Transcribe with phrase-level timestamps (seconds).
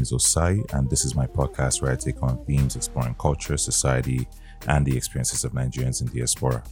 [0.00, 3.58] name is Osai, and this is my podcast where I take on themes exploring culture,
[3.58, 4.26] society,
[4.66, 6.62] and the experiences of Nigerians in diaspora.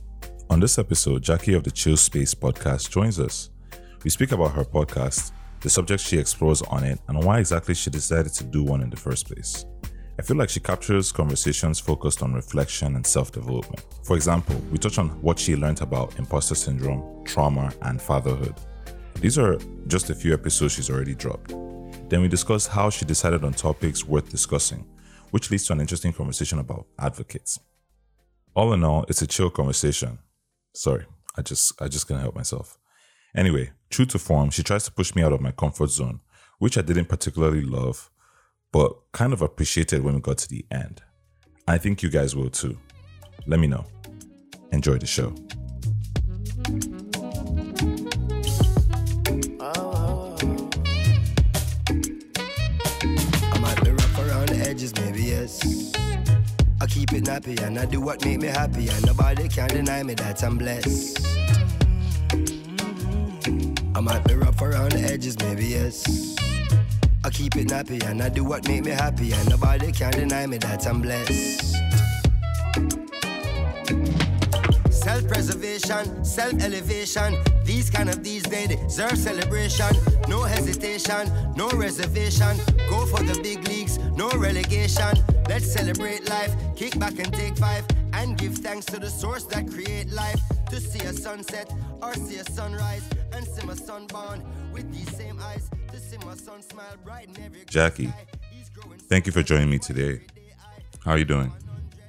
[0.48, 3.50] On this episode, Jackie of the Chill Space podcast joins us.
[4.02, 7.90] We speak about her podcast, the subjects she explores on it, and why exactly she
[7.90, 9.66] decided to do one in the first place.
[10.18, 13.84] I feel like she captures conversations focused on reflection and self development.
[14.04, 18.54] For example, we touch on what she learned about imposter syndrome, trauma, and fatherhood.
[19.20, 21.52] These are just a few episodes she's already dropped.
[22.08, 24.86] Then we discuss how she decided on topics worth discussing,
[25.30, 27.60] which leads to an interesting conversation about advocates.
[28.54, 30.18] All in all, it's a chill conversation.
[30.74, 31.04] Sorry,
[31.36, 32.78] I just I just can't help myself.
[33.36, 36.20] Anyway, true to form, she tries to push me out of my comfort zone,
[36.58, 38.10] which I didn't particularly love,
[38.72, 41.02] but kind of appreciated when we got to the end.
[41.66, 42.78] I think you guys will too.
[43.46, 43.84] Let me know.
[44.72, 45.34] Enjoy the show.
[55.48, 55.92] Yes.
[56.80, 60.02] I keep it nappy and I do what make me happy, and nobody can deny
[60.02, 61.26] me that I'm blessed.
[63.94, 66.36] I might be rough around the edges, maybe yes.
[67.24, 70.46] I keep it nappy and I do what make me happy, and nobody can deny
[70.46, 71.87] me that I'm blessed.
[75.18, 77.36] Self preservation, self elevation.
[77.64, 79.88] These kind of these days deserve celebration.
[80.28, 82.56] No hesitation, no reservation.
[82.88, 85.18] Go for the big leagues, no relegation.
[85.48, 89.68] Let's celebrate life, kick back and take five, and give thanks to the source that
[89.68, 90.40] create life.
[90.70, 91.68] To see a sunset
[92.00, 93.02] or see a sunrise,
[93.32, 95.68] and see my son born with these same eyes.
[95.88, 98.12] To see my son smile bright in every Jackie,
[99.08, 100.20] thank you for joining me today.
[101.04, 101.52] How are you doing?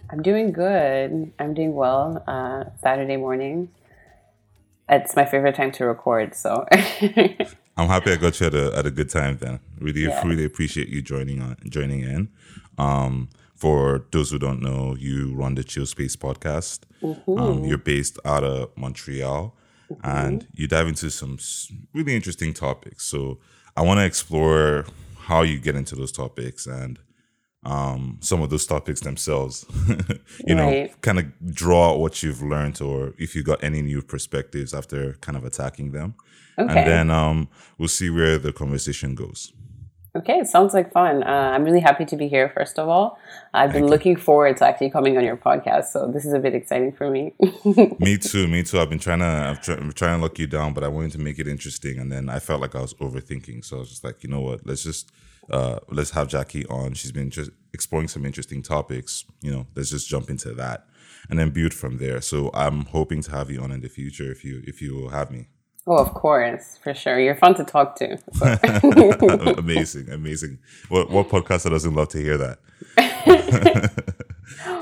[0.10, 1.32] I'm doing good.
[1.40, 2.24] I'm doing well.
[2.28, 3.70] Uh, Saturday morning.
[4.90, 6.66] It's my favorite time to record, so.
[7.78, 9.60] I'm happy I got you at a, at a good time then.
[9.80, 10.28] Really, yeah.
[10.28, 12.30] really appreciate you joining on joining in.
[12.80, 16.82] Um, for those who don't know, you run the Chill Space podcast.
[17.04, 17.40] Mm-hmm.
[17.40, 19.56] Um, you're based out of Montreal,
[19.92, 20.08] mm-hmm.
[20.08, 21.38] and you dive into some
[21.94, 23.06] really interesting topics.
[23.06, 23.38] So
[23.78, 24.86] I want to explore
[25.18, 26.98] how you get into those topics and
[27.64, 29.66] um, some of those topics themselves.
[30.46, 30.56] you right.
[30.56, 35.14] know, kind of draw what you've learned or if you got any new perspectives after
[35.22, 36.16] kind of attacking them.
[36.58, 36.80] Okay.
[36.80, 39.54] And then um, we'll see where the conversation goes.
[40.16, 41.22] Okay, sounds like fun.
[41.22, 43.20] Uh, I'm really happy to be here, first of all.
[43.54, 46.56] I've been looking forward to actually coming on your podcast, so this is a bit
[46.56, 47.36] exciting for me.
[48.00, 48.80] me too, me too.
[48.80, 51.12] I've been trying to, I'm, try, I'm trying to lock you down, but I wanted
[51.12, 53.90] to make it interesting, and then I felt like I was overthinking, so I was
[53.90, 55.12] just like, you know what, let's just
[55.52, 56.94] uh, let's have Jackie on.
[56.94, 59.26] She's been just exploring some interesting topics.
[59.42, 60.86] You know, let's just jump into that
[61.30, 62.22] and then build from there.
[62.22, 65.10] So I'm hoping to have you on in the future if you if you will
[65.10, 65.48] have me.
[65.88, 67.20] Oh, of course, for sure.
[67.20, 68.18] You're fun to talk to.
[68.34, 68.46] So.
[69.58, 70.60] amazing, amazing.
[70.90, 72.60] What what podcaster doesn't love to hear that?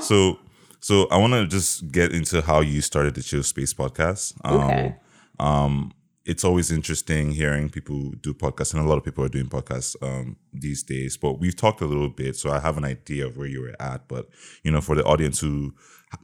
[0.00, 0.38] so
[0.80, 4.34] so I want to just get into how you started the Chill Space podcast.
[4.44, 4.96] Um, okay.
[5.40, 5.92] Um,
[6.28, 9.96] it's always interesting hearing people do podcasts, and a lot of people are doing podcasts
[10.02, 11.16] um, these days.
[11.16, 13.74] But we've talked a little bit, so I have an idea of where you were
[13.80, 14.06] at.
[14.08, 14.28] But
[14.62, 15.74] you know, for the audience who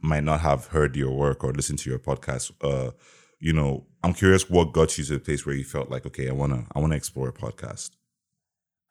[0.01, 2.91] might not have heard your work or listened to your podcast, uh,
[3.39, 6.29] you know, I'm curious what got you to the place where you felt like, okay,
[6.29, 7.89] I wanna, I wanna explore a podcast.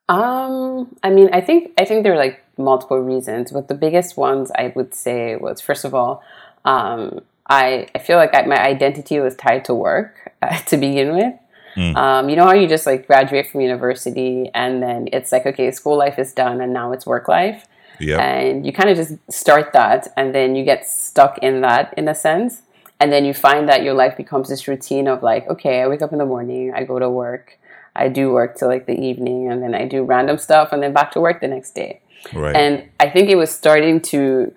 [0.09, 4.17] Um, I mean, I think I think there are like multiple reasons, but the biggest
[4.17, 6.25] ones I would say was first of all,
[6.65, 11.15] um, I, I feel like I, my identity was tied to work uh, to begin
[11.15, 11.35] with.
[11.77, 11.97] Mm.
[11.97, 15.71] Um, you know how you just like graduate from university and then it's like, okay,
[15.73, 17.67] school life is done and now it's work life.
[18.01, 18.21] Yep.
[18.21, 22.09] And you kind of just start that and then you get stuck in that in
[22.09, 22.63] a sense.
[23.01, 26.01] And then you find that your life becomes this routine of like, okay, I wake
[26.01, 27.59] up in the morning, I go to work,
[27.97, 30.93] I do work till like the evening, and then I do random stuff and then
[30.93, 32.01] back to work the next day.
[32.33, 32.55] Right.
[32.55, 34.55] And I think it was starting to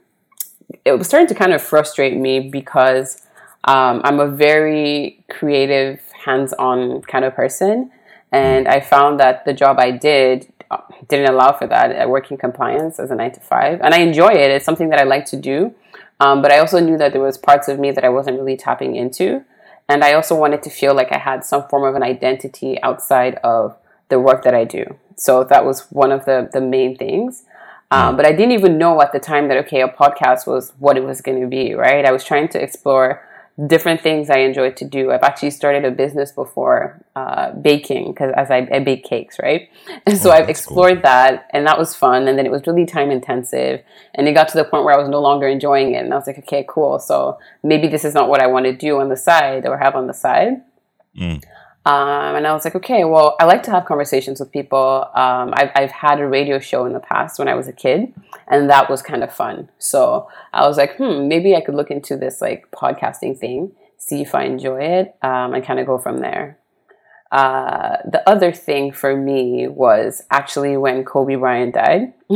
[0.85, 3.25] it was starting to kind of frustrate me because
[3.67, 7.91] um, I'm a very creative, hands-on kind of person,
[8.31, 11.95] and I found that the job I did uh, didn't allow for that.
[11.95, 14.49] I work in compliance as a nine to five, and I enjoy it.
[14.51, 15.75] It's something that I like to do,
[16.19, 18.57] um, but I also knew that there was parts of me that I wasn't really
[18.57, 19.43] tapping into,
[19.87, 23.35] and I also wanted to feel like I had some form of an identity outside
[23.43, 23.77] of
[24.09, 24.97] the work that I do.
[25.15, 27.43] So that was one of the the main things.
[27.89, 30.97] Um, but I didn't even know at the time that, okay, a podcast was what
[30.97, 32.03] it was going to be, right?
[32.03, 33.23] I was trying to explore
[33.65, 35.11] different things I enjoyed to do.
[35.11, 39.67] I've actually started a business before uh, baking because as I, I, bake cakes, right?
[40.05, 41.01] And so oh, I've explored cool.
[41.03, 42.27] that and that was fun.
[42.27, 43.81] And then it was really time intensive.
[44.13, 46.03] And it got to the point where I was no longer enjoying it.
[46.03, 46.99] And I was like, okay, cool.
[46.99, 49.95] So maybe this is not what I want to do on the side or have
[49.95, 50.61] on the side.
[51.17, 51.43] Mm.
[51.87, 55.09] Um, and I was like, okay, well, I like to have conversations with people.
[55.15, 58.13] Um, I've, I've had a radio show in the past when I was a kid,
[58.49, 59.69] and that was kind of fun.
[59.77, 64.21] So I was like, hmm, maybe I could look into this like podcasting thing, see
[64.21, 66.59] if I enjoy it, um, and kind of go from there.
[67.31, 72.11] Uh, the other thing for me was actually when Kobe Bryant died.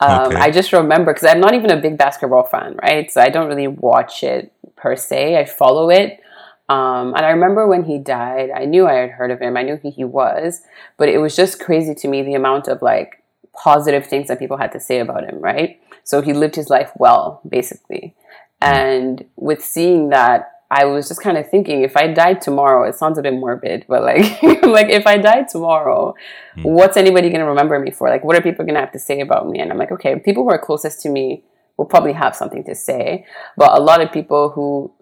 [0.00, 0.36] um, Okay.
[0.36, 3.10] I just remember because I'm not even a big basketball fan, right?
[3.10, 5.38] So I don't really watch it per se.
[5.38, 6.20] I follow it.
[6.68, 9.56] Um, and I remember when he died, I knew I had heard of him.
[9.56, 10.62] I knew who he was,
[10.96, 13.22] but it was just crazy to me the amount of like
[13.54, 15.80] positive things that people had to say about him, right?
[16.04, 18.14] So he lived his life well, basically.
[18.60, 22.94] And with seeing that, I was just kind of thinking, if I died tomorrow, it
[22.94, 26.14] sounds a bit morbid, but like, like if I died tomorrow,
[26.62, 28.10] what's anybody going to remember me for?
[28.10, 29.60] Like, what are people going to have to say about me?
[29.60, 31.42] And I'm like, okay, people who are closest to me
[31.78, 33.24] will probably have something to say,
[33.56, 34.92] but a lot of people who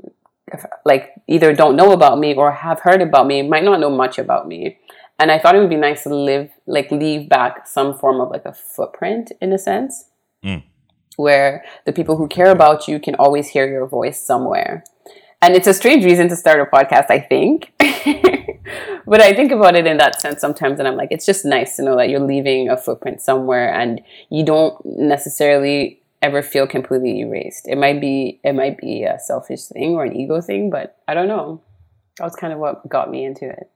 [0.84, 4.18] like either don't know about me or have heard about me might not know much
[4.18, 4.78] about me.
[5.18, 8.30] And I thought it would be nice to live, like, leave back some form of
[8.30, 10.10] like a footprint in a sense,
[10.44, 10.62] Mm.
[11.16, 14.84] where the people who care about you can always hear your voice somewhere.
[15.40, 17.72] And it's a strange reason to start a podcast, I think.
[19.06, 21.76] but I think about it in that sense sometimes, and I'm like, it's just nice
[21.76, 24.00] to know that you're leaving a footprint somewhere and
[24.30, 27.68] you don't necessarily ever feel completely erased.
[27.68, 31.14] It might be it might be a selfish thing or an ego thing, but I
[31.14, 31.62] don't know.
[32.18, 33.70] That was kind of what got me into it.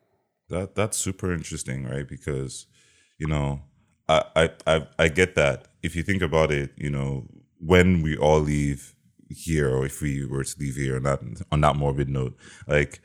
[0.49, 2.09] That that's super interesting, right?
[2.09, 2.67] Because
[3.19, 3.63] you know,
[4.09, 5.69] I I I, I get that.
[5.83, 7.27] If you think about it, you know,
[7.59, 8.95] when we all leave
[9.29, 11.21] here, or if we were to leave here, on that
[11.53, 13.01] on that morbid note, like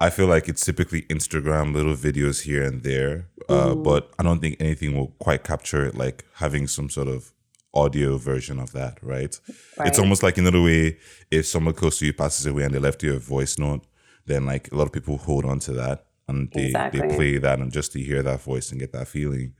[0.00, 4.40] I feel like it's typically Instagram little videos here and there, uh, but I don't
[4.40, 7.32] think anything will quite capture it like having some sort of
[7.74, 9.38] audio version of that, right?
[9.84, 10.98] It's almost like another way
[11.30, 13.84] if someone close to you passes away and they left you a voice note,
[14.26, 17.00] then like a lot of people hold on to that and they, Exactly.
[17.00, 19.54] they play that and just to hear that voice and get that feeling.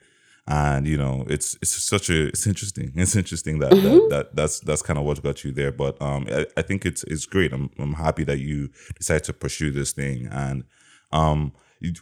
[0.47, 2.93] And you know, it's it's such a it's interesting.
[2.97, 5.73] It's interesting that that, that that's that's kind of what got you there.
[5.73, 7.53] But um, I, I think it's it's great.
[7.53, 8.69] I'm I'm happy that you
[8.99, 10.29] decided to pursue this thing.
[10.31, 10.65] And
[11.13, 11.53] um,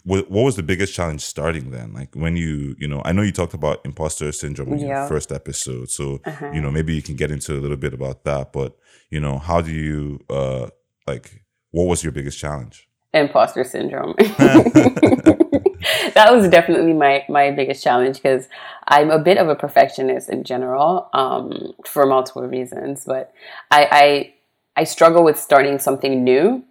[0.04, 1.92] what what was the biggest challenge starting then?
[1.92, 5.32] Like when you you know, I know you talked about imposter syndrome in your first
[5.32, 5.90] episode.
[5.90, 6.50] So Uh-huh.
[6.52, 8.52] you know, maybe you can get into a little bit about that.
[8.52, 8.76] But
[9.10, 10.69] you know, how do you uh
[11.06, 12.88] like what was your biggest challenge?
[13.14, 14.14] imposter syndrome.
[16.14, 18.48] that was definitely my my biggest challenge because
[18.88, 23.04] I'm a bit of a perfectionist in general um, for multiple reasons.
[23.04, 23.32] But
[23.70, 24.34] I, I
[24.80, 26.64] I struggle with starting something new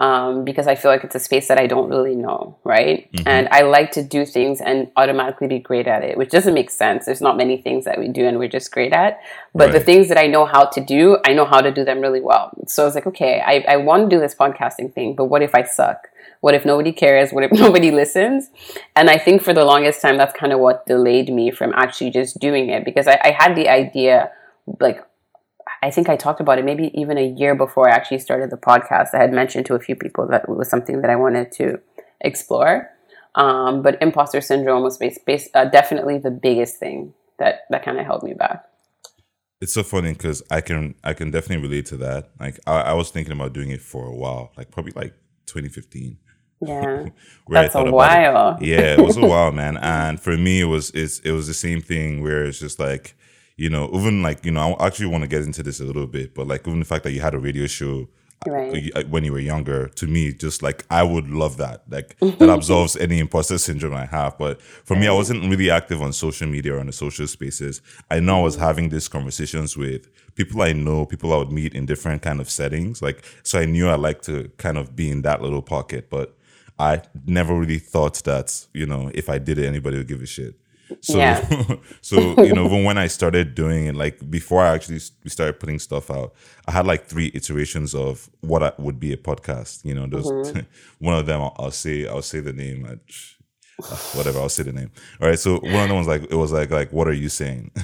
[0.00, 3.08] um, because I feel like it's a space that I don't really know, right?
[3.26, 6.70] And I like to do things and automatically be great at it, which doesn't make
[6.70, 7.06] sense.
[7.06, 9.20] There's not many things that we do and we're just great at.
[9.54, 12.00] But the things that I know how to do, I know how to do them
[12.00, 12.50] really well.
[12.66, 15.42] So I was like, okay, I, I want to do this podcasting thing, but what
[15.42, 16.08] if I suck?
[16.40, 17.30] What if nobody cares?
[17.30, 18.50] What if nobody listens?
[18.96, 22.10] And I think for the longest time, that's kind of what delayed me from actually
[22.10, 24.32] just doing it because I, I had the idea,
[24.80, 25.04] like,
[25.84, 28.56] I think I talked about it maybe even a year before I actually started the
[28.56, 29.08] podcast.
[29.12, 31.78] I had mentioned to a few people that it was something that I wanted to
[32.22, 32.90] explore.
[33.34, 38.22] Um, but imposter syndrome was uh, definitely the biggest thing that, that kind of held
[38.22, 38.64] me back.
[39.60, 42.30] It's so funny because I can I can definitely relate to that.
[42.40, 45.12] Like I, I was thinking about doing it for a while, like probably like
[45.46, 46.16] 2015.
[46.62, 47.08] Yeah.
[47.48, 47.92] That's a about it.
[47.92, 48.58] while.
[48.60, 49.76] Yeah, it was a while, man.
[49.76, 53.16] And for me, it was it's it was the same thing where it's just like,
[53.56, 56.06] you know, even like you know, I actually want to get into this a little
[56.06, 58.08] bit, but like even the fact that you had a radio show.
[58.46, 58.92] Right.
[58.94, 61.84] uh, When you were younger, to me, just like I would love that.
[61.88, 64.36] Like that absolves any imposter syndrome I have.
[64.36, 67.80] But for me, I wasn't really active on social media or on the social spaces.
[68.10, 71.74] I know I was having these conversations with people I know, people I would meet
[71.74, 73.00] in different kind of settings.
[73.00, 76.36] Like so, I knew I like to kind of be in that little pocket, but
[76.78, 80.26] I never really thought that, you know, if I did it, anybody would give a
[80.26, 80.56] shit.
[81.00, 81.76] So, Yeah.
[82.00, 85.60] so you know, even when I started doing it, like before I actually we started
[85.60, 86.34] putting stuff out,
[86.66, 89.84] I had like three iterations of what I, would be a podcast.
[89.84, 90.32] You know, those
[90.98, 92.86] one of them I'll, I'll say I'll say the name.
[92.86, 92.96] I,
[93.90, 94.90] uh, whatever I'll say the name.
[95.20, 95.38] All right.
[95.38, 97.70] So one of them was like it was like like what are you saying?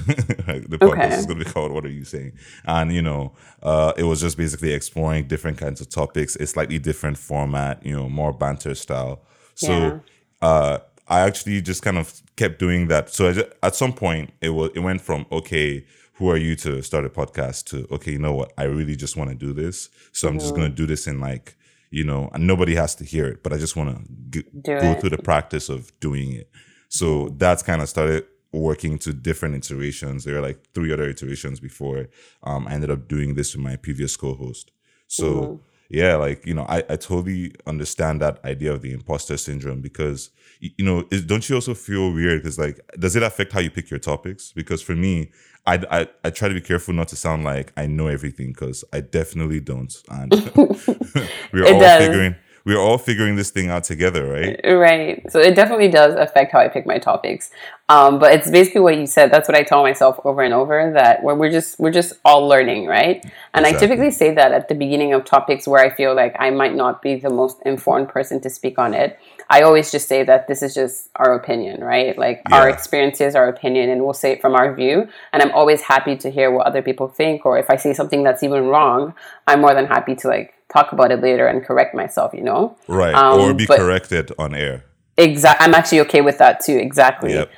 [0.47, 1.15] Like, the podcast Okay.
[1.19, 2.33] is gonna be called What Are You Saying?
[2.65, 6.79] And you know, uh, it was just basically exploring different kinds of topics, a slightly
[6.79, 9.21] different format, you know, more banter style.
[9.55, 10.01] So
[10.41, 10.47] Yeah.
[10.47, 10.79] uh,
[11.11, 13.09] I actually just kind of kept doing that.
[13.09, 16.55] So I ju- at some point, it was it went from okay, who are you
[16.57, 19.51] to start a podcast to okay, you know what, I really just want to do
[19.51, 19.89] this.
[20.13, 21.57] So I'm just gonna do this in like
[21.89, 25.01] you know, and nobody has to hear it, but I just want to go it.
[25.01, 26.49] through the practice of doing it.
[26.87, 30.23] So that's kind of started working to different iterations.
[30.23, 32.07] There were like three other iterations before
[32.43, 34.71] um, I ended up doing this with my previous co-host.
[35.07, 35.59] So
[35.91, 40.29] yeah, like you know, I, I totally understand that idea of the imposter syndrome because
[40.61, 43.69] you know, is, don't you also feel weird because like, does it affect how you
[43.69, 44.53] pick your topics?
[44.53, 45.31] Because for me,
[45.65, 48.85] I, I I try to be careful not to sound like I know everything because
[48.93, 50.31] I definitely don't, and
[51.51, 52.07] we're all does.
[52.07, 54.59] figuring we're all figuring this thing out together, right?
[54.63, 55.31] Right.
[55.31, 57.49] So it definitely does affect how I pick my topics.
[57.89, 59.31] Um, but it's basically what you said.
[59.31, 62.47] That's what I tell myself over and over that we're, we're just we're just all
[62.47, 63.25] learning, right?
[63.53, 66.51] And I typically say that at the beginning of topics where I feel like I
[66.51, 69.19] might not be the most informed person to speak on it.
[69.49, 72.17] I always just say that this is just our opinion, right?
[72.17, 72.73] Like our Yeah.
[72.73, 75.09] experiences, our opinion, and we'll say it from our view.
[75.33, 78.23] And I'm always happy to hear what other people think, or if I say something
[78.23, 79.13] that's even wrong,
[79.47, 82.77] I'm more than happy to like talk about it later and correct myself, you know?
[82.87, 83.13] Right.
[83.13, 84.85] Um, or be corrected on air.
[85.17, 85.65] Exactly.
[85.65, 86.77] I'm actually okay with that too.
[86.77, 87.33] Exactly.
[87.33, 87.51] Yep.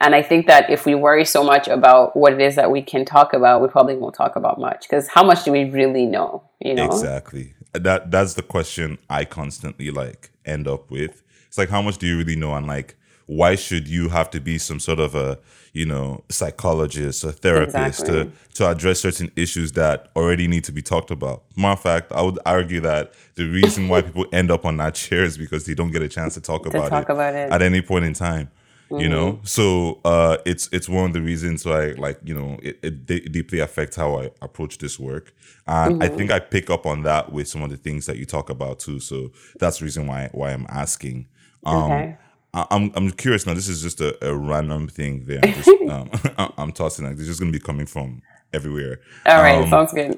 [0.00, 2.82] And I think that if we worry so much about what it is that we
[2.82, 6.06] can talk about, we probably won't talk about much because how much do we really
[6.06, 6.42] know?
[6.60, 6.86] You know.
[6.86, 7.54] Exactly.
[7.72, 11.22] That that's the question I constantly like end up with.
[11.46, 14.40] It's like how much do you really know and like why should you have to
[14.40, 15.38] be some sort of a,
[15.72, 18.24] you know, psychologist or therapist Exactly.
[18.24, 21.44] to to address certain issues that already need to be talked about.
[21.56, 24.94] Matter of fact, I would argue that the reason why people end up on that
[24.94, 27.50] chair is because they don't get a chance to talk about talk it about it.
[27.50, 28.50] at any point in time.
[28.90, 32.78] You know, so uh, it's it's one of the reasons why, like, you know, it,
[32.82, 35.32] it de- deeply affects how I approach this work,
[35.66, 38.26] and I think I pick up on that with some of the things that you
[38.26, 39.00] talk about too.
[39.00, 41.26] So that's the reason why why I'm asking.
[41.64, 42.16] Um, okay.
[42.54, 43.54] I- I'm I'm curious now.
[43.54, 45.40] This is just a, a random thing there.
[45.42, 46.10] I'm, just, um,
[46.58, 49.00] I'm tossing like this is just gonna be coming from everywhere.
[49.26, 49.62] All right.
[49.62, 50.16] um, sounds good.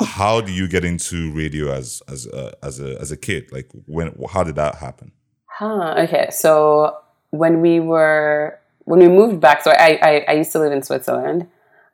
[0.02, 3.52] How do you get into radio as as a, as a as a kid?
[3.52, 4.16] Like when?
[4.30, 5.12] How did that happen?
[5.48, 5.94] huh.
[5.98, 6.28] Okay.
[6.30, 6.96] So
[7.30, 10.82] when we were when we moved back, so I I, I used to live in
[10.82, 11.48] Switzerland.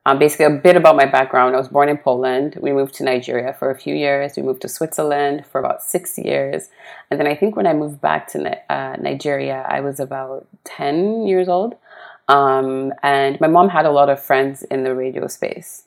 [0.05, 1.55] Um, basically, a bit about my background.
[1.55, 2.59] I was born in Poland.
[2.61, 4.33] We moved to Nigeria for a few years.
[4.37, 6.71] We moved to Switzerland for about six years.
[7.11, 11.27] And then I think when I moved back to uh, Nigeria, I was about 10
[11.29, 11.77] years old.
[12.27, 15.85] Um, and my mom had a lot of friends in the radio space.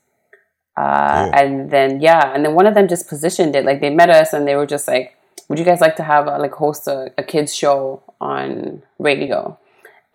[0.77, 1.35] Uh, Cool.
[1.35, 3.65] And then, yeah, and then one of them just positioned it.
[3.65, 5.17] Like they met us and they were just like,
[5.49, 9.57] would you guys like to have a, like host a, a kids show on radio?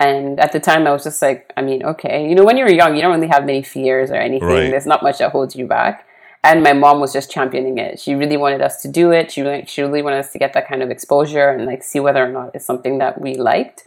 [0.00, 2.70] And at the time, I was just like, I mean, okay, you know, when you're
[2.70, 4.48] young, you don't really have many fears or anything.
[4.48, 4.70] Right.
[4.70, 6.06] There's not much that holds you back.
[6.42, 8.00] And my mom was just championing it.
[8.00, 9.30] She really wanted us to do it.
[9.30, 12.00] She really, she really wanted us to get that kind of exposure and like see
[12.00, 13.86] whether or not it's something that we liked.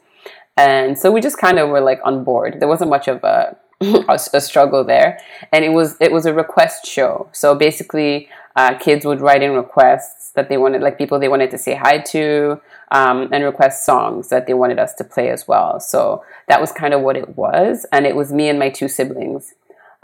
[0.55, 2.60] And so we just kind of were like on board.
[2.60, 5.20] There wasn't much of a, a, a struggle there,
[5.51, 7.27] and it was it was a request show.
[7.32, 11.50] So basically, uh, kids would write in requests that they wanted, like people they wanted
[11.51, 12.62] to say hi to,
[12.92, 15.80] um, and request songs that they wanted us to play as well.
[15.80, 18.88] So that was kind of what it was, and it was me and my two
[18.88, 19.54] siblings.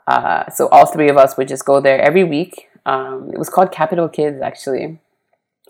[0.07, 2.67] Uh, so all three of us would just go there every week.
[2.85, 4.99] Um, it was called Capital Kids actually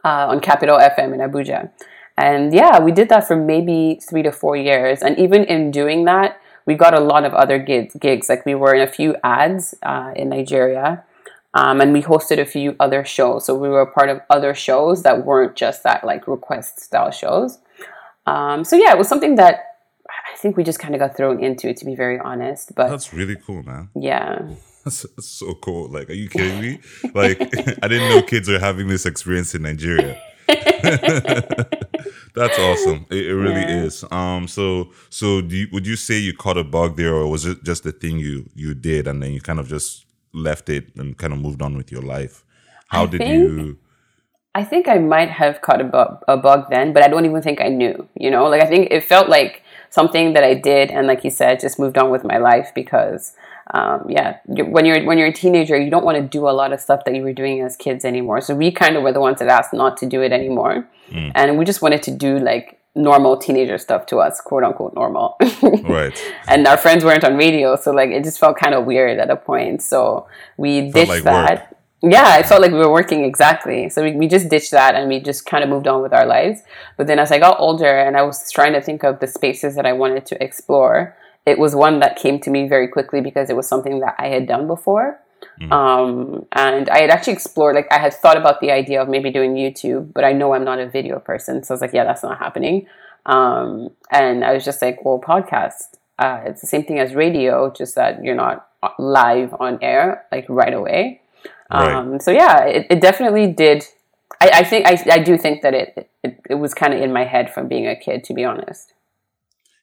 [0.06, 1.72] uh, on Capital FM in Abuja.
[2.18, 5.02] And yeah, we did that for maybe three to four years.
[5.02, 8.30] And even in doing that, we got a lot of other gigs.
[8.30, 11.04] Like we were in a few ads uh, in Nigeria.
[11.56, 13.46] Um, and we hosted a few other shows.
[13.46, 17.10] So we were a part of other shows that weren't just that like request style
[17.12, 17.58] shows.
[18.28, 19.56] Um, so yeah, it was something that
[20.08, 22.76] I think we just kind of got thrown into, to be very honest.
[22.76, 23.90] But That's really cool, man.
[23.96, 24.42] yeah,
[24.86, 25.90] That's, that's so cool.
[25.90, 26.80] Like, are you kidding me?
[27.14, 27.42] Like,
[27.84, 30.22] I didn't know kids are having this experience in Nigeria.
[32.36, 33.06] That's awesome.
[33.10, 33.84] It, it really Yeah.
[33.84, 34.06] is.
[34.12, 34.48] Um.
[34.48, 37.64] So, so do you, would you say you caught a bug there, or was it
[37.64, 41.18] just the thing you you did, and then you kind of just left it and
[41.18, 42.44] kind of moved on with your life?
[42.88, 43.78] How I did think- you?
[44.56, 47.40] I think I might have caught a, bu- a bug then, but I don't even
[47.42, 48.10] think I knew.
[48.16, 51.30] You know, like I think it felt like something that I did, and like you
[51.30, 53.36] said, just moved on with my life because,
[53.76, 56.74] um, yeah, when you're when you're a teenager, you don't want to do a lot
[56.74, 58.42] of stuff that you were doing as kids anymore.
[58.42, 60.90] So we kind of were the ones that asked not to do it anymore,
[61.36, 65.38] and we just wanted to do like normal teenager stuff to us, quote unquote normal.
[65.90, 66.18] Right.
[66.48, 69.30] and our friends weren't on radio, so like it just felt kind of weird at
[69.30, 69.82] a point.
[69.82, 70.28] So
[70.58, 71.76] we ditched like that.
[72.02, 73.90] Yeah, it felt like we were working exactly.
[73.90, 76.26] So we, we just ditched that and we just kind of moved on with our
[76.26, 76.62] lives.
[76.96, 79.76] But then as I got older and I was trying to think of the spaces
[79.76, 83.50] that I wanted to explore, it was one that came to me very quickly because
[83.50, 85.20] it was something that I had done before.
[85.72, 89.32] Um, and I had actually explored, like, I had thought about the idea of maybe
[89.32, 91.64] doing YouTube, but I know I'm not a video person.
[91.64, 92.88] So I was like, yeah, that's not happening.
[93.26, 95.96] Um, and I was just like, well, podcast.
[96.18, 98.68] Uh, it's the same thing as radio, just that you're not
[98.98, 101.22] live on air, like, right away.
[101.72, 101.94] Right.
[101.94, 103.86] Um, so yeah, it, it definitely did.
[104.42, 107.14] I, I think I, I do think that it it, it was kind of in
[107.14, 108.94] my head from being a kid, to be honest.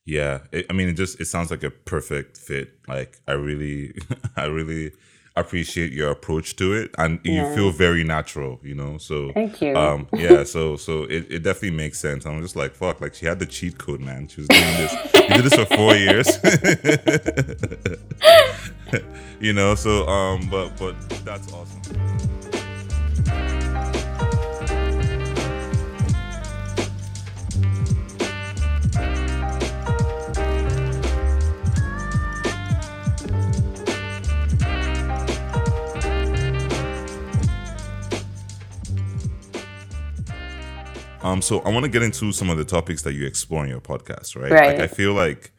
[0.04, 2.78] Yeah, it, I mean, it just it sounds like a perfect fit.
[2.88, 3.94] Like I really,
[4.36, 4.92] I really,
[5.36, 8.98] appreciate your approach to it and you feel very natural you know?
[8.98, 9.76] So Thank you.
[9.76, 12.26] um yeah so so it, it definitely makes sense.
[12.26, 14.28] I'm just like fuck like she had the cheat code man.
[14.28, 14.92] She was doing this.
[15.14, 16.28] You did this for four years.
[19.38, 21.82] You know so um but but that's awesome
[41.26, 43.70] Um, so I want to get into some of the topics that you explore in
[43.70, 44.50] your podcast, right?
[44.52, 44.78] Right.
[44.78, 45.50] Like I feel like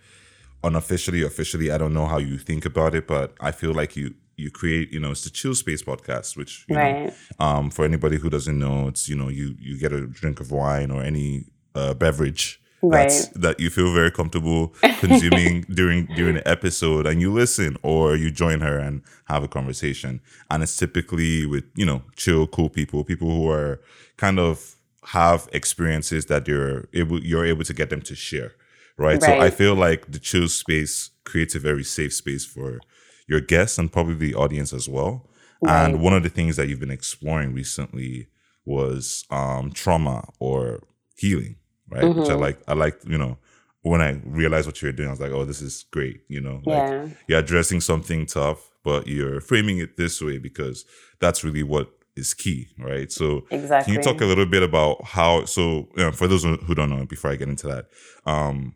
[0.64, 4.14] unofficially, officially, I don't know how you think about it, but I feel like you
[4.38, 7.14] you create, you know, it's the Chill Space podcast, which you know, Right.
[7.40, 10.52] um, for anybody who doesn't know, it's you know, you you get a drink of
[10.52, 11.46] wine or any
[11.76, 17.34] uh, beverage that's, that you feel very comfortable consuming during during the episode, and you
[17.34, 20.22] listen or you join her and have a conversation.
[20.50, 23.82] And it's typically with you know chill, cool people, people who are
[24.16, 24.77] kind of
[25.12, 28.54] have experiences that you're able you're able to get them to share,
[28.98, 29.22] right?
[29.24, 32.84] So I feel like the chill space creates a very safe space for
[33.28, 35.30] your guests and probably the audience as well.
[35.66, 38.28] And one of the things that you've been exploring recently
[38.66, 40.84] was um, trauma or
[41.16, 41.56] healing,
[41.90, 42.14] right?
[42.14, 42.44] Which I Mm-hmm.
[42.46, 42.60] like.
[42.68, 43.38] I like, you know,
[43.82, 46.22] when I realized what you were doing, I was like, oh, this is great.
[46.28, 47.10] You know, like Yeah.
[47.28, 50.86] you're addressing something tough, but you're framing it this way because
[51.20, 53.12] that's really what is key, right?
[53.12, 53.94] So Exactly.
[53.94, 55.46] can you talk a little bit about how?
[55.46, 57.86] So you know, for those who don't know, before I get into that,
[58.26, 58.76] um,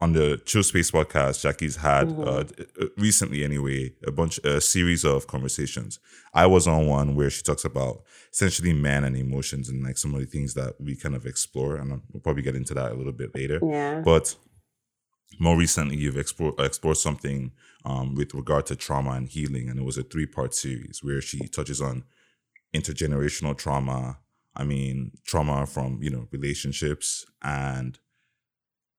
[0.00, 2.22] on the Chill Space podcast, Jackie's had Mm-hmm.
[2.22, 6.00] uh, uh, recently, anyway, a bunch, a series of conversations.
[6.34, 10.12] I was on one where she talks about essentially man and emotions and like some
[10.14, 12.94] of the things that we kind of explore, and we'll probably get into that a
[12.94, 13.60] little bit later.
[13.62, 14.00] Yeah.
[14.04, 14.34] But
[15.38, 17.52] more recently, you've explored explored something
[17.84, 21.20] um, with regard to trauma and healing, and it was a three part series where
[21.20, 22.04] she touches on
[22.74, 24.18] intergenerational trauma.
[24.54, 27.98] I mean, trauma from you know relationships, and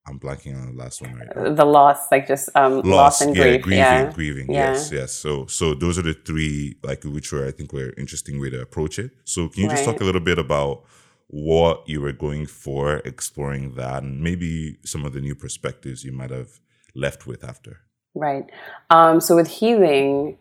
[0.06, 1.54] I'm blanking on the last one right now.
[1.54, 3.62] the loss, like just um, loss, and yeah, grief.
[3.62, 4.12] grieving, yeah.
[4.12, 4.52] grieving.
[4.52, 4.74] Yeah.
[4.74, 5.12] Yes, yes.
[5.14, 8.62] So, so those are the three, like, which were I think were interesting way to
[8.62, 9.12] approach it.
[9.24, 10.84] So, can you just talk a little bit about
[11.28, 16.12] what you were going for, exploring that, and maybe some of the new perspectives you
[16.12, 16.60] might have
[16.96, 17.80] left with after?
[18.16, 18.50] Right.
[18.90, 20.38] Um, so with healing,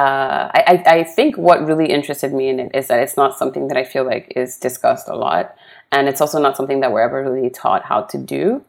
[0.00, 3.68] uh, I, I think what really interested me in it is that it's not something
[3.68, 5.54] that I feel like is discussed a lot,
[5.92, 8.64] and it's also not something that we're ever really taught how to do.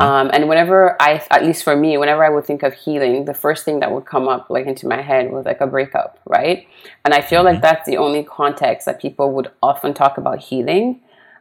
[0.00, 3.34] Um, and whenever I, at least for me, whenever I would think of healing, the
[3.34, 6.66] first thing that would come up like into my head was like a breakup, right?
[7.04, 11.00] And I feel like that's the only context that people would often talk about healing.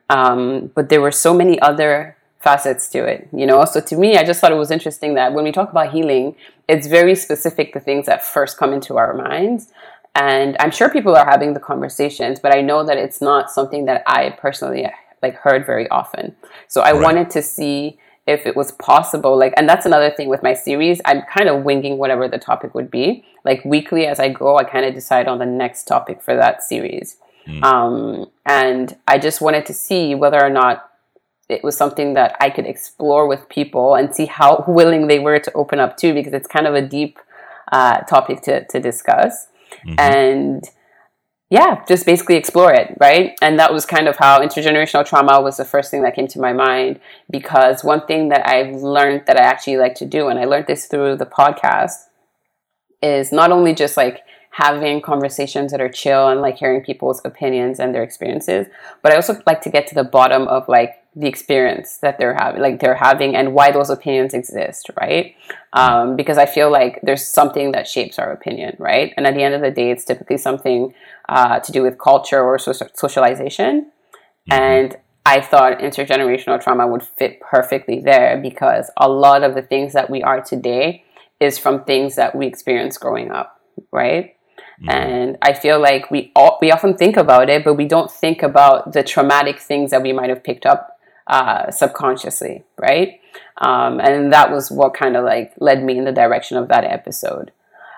[0.10, 3.66] Um, but there were so many other facets to it, you know.
[3.66, 6.36] So to me, I just thought it was interesting that when we talk about healing,
[6.68, 9.72] it's very specific the things that first come into our minds.
[10.16, 13.86] And I'm sure people are having the conversations, but I know that it's not something
[13.86, 14.88] that I personally
[15.22, 16.36] like heard very often.
[16.68, 17.02] So I Right.
[17.02, 18.00] wanted to see
[18.30, 21.64] if it was possible like and that's another thing with my series i'm kind of
[21.64, 25.28] winging whatever the topic would be like weekly as i go i kind of decide
[25.28, 27.18] on the next topic for that series
[27.64, 30.89] um, and i just wanted to see whether or not
[31.50, 35.40] it was something that i could explore with people and see how willing they were
[35.40, 37.20] to open up to because it's kind of a deep
[37.72, 39.48] uh, topic to, to discuss
[39.98, 40.64] and
[41.50, 43.36] yeah, just basically explore it, right?
[43.42, 46.40] And that was kind of how intergenerational trauma was the first thing that came to
[46.40, 47.00] my mind
[47.32, 50.68] because one thing that I've learned that I actually like to do, and I learned
[50.68, 51.96] this through the podcast,
[53.02, 57.80] is not only just like having conversations that are chill and like hearing people's opinions
[57.80, 58.68] and their experiences,
[59.02, 62.36] but I also like to get to the bottom of like the experience that they're
[62.36, 65.36] having, like they're having, and why those opinions exist, right?
[65.74, 69.14] Um, because I feel like there's something that shapes our opinion, right?
[69.18, 70.94] And at the end of the day, it's typically something
[71.28, 73.92] uh, to do with culture or so- socialization.
[74.52, 74.96] And
[75.26, 80.10] I thought intergenerational trauma would fit perfectly there because a lot of the things that
[80.10, 81.04] we are today
[81.40, 83.60] is from things that we experienced growing up,
[83.92, 84.36] right?
[84.88, 88.42] And I feel like we all, we often think about it, but we don't think
[88.44, 90.99] about the traumatic things that we might have picked up
[91.30, 93.22] uh, subconsciously, right?
[93.60, 96.84] Um, and that was what kind of like led me in the direction of that
[96.84, 97.52] episode.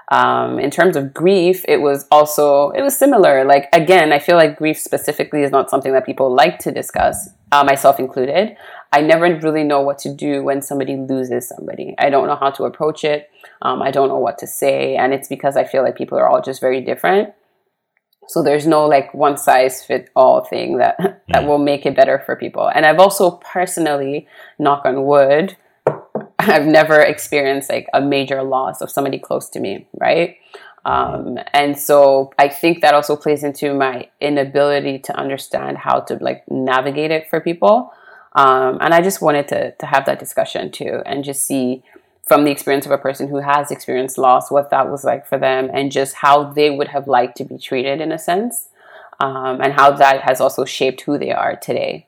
[0.09, 3.45] Um, in terms of grief, it was also it was similar.
[3.45, 7.29] Like again, I feel like grief specifically is not something that people like to discuss,
[7.53, 8.57] uh, myself included.
[8.91, 11.95] I never really know what to do when somebody loses somebody.
[11.97, 13.29] I don't know how to approach it.
[13.61, 16.27] Um, I don't know what to say, and it's because I feel like people are
[16.27, 17.33] all just very different.
[18.31, 22.23] So there's no like one size fit all thing that that will make it better
[22.25, 22.71] for people.
[22.73, 24.25] And I've also personally,
[24.57, 25.57] knock on wood,
[26.39, 30.37] I've never experienced like a major loss of somebody close to me, right?
[30.85, 36.15] Um, and so I think that also plays into my inability to understand how to
[36.21, 37.91] like navigate it for people.
[38.31, 41.83] Um, and I just wanted to, to have that discussion too and just see
[42.31, 45.37] from the experience of a person who has experienced loss what that was like for
[45.37, 48.69] them and just how they would have liked to be treated in a sense
[49.19, 52.07] um, and how that has also shaped who they are today.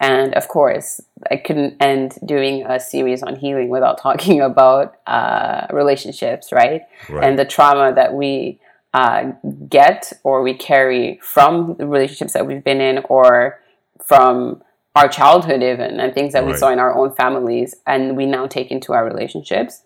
[0.00, 5.66] And of course, I couldn't end doing a series on healing without talking about uh,
[5.70, 6.84] relationships, right?
[7.10, 7.22] right?
[7.22, 8.58] And the trauma that we
[8.94, 9.32] uh,
[9.68, 13.60] get or we carry from the relationships that we've been in or
[14.02, 14.62] from
[14.94, 16.52] our childhood even and things that right.
[16.52, 19.82] we saw in our own families and we now take into our relationships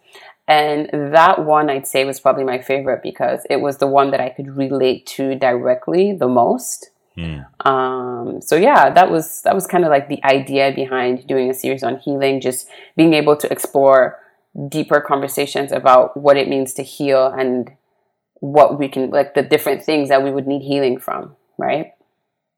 [0.49, 4.21] and that one i'd say was probably my favorite because it was the one that
[4.21, 7.45] i could relate to directly the most mm.
[7.67, 11.55] um, so yeah that was that was kind of like the idea behind doing a
[11.55, 14.19] series on healing just being able to explore
[14.69, 17.71] deeper conversations about what it means to heal and
[18.41, 21.93] what we can like the different things that we would need healing from right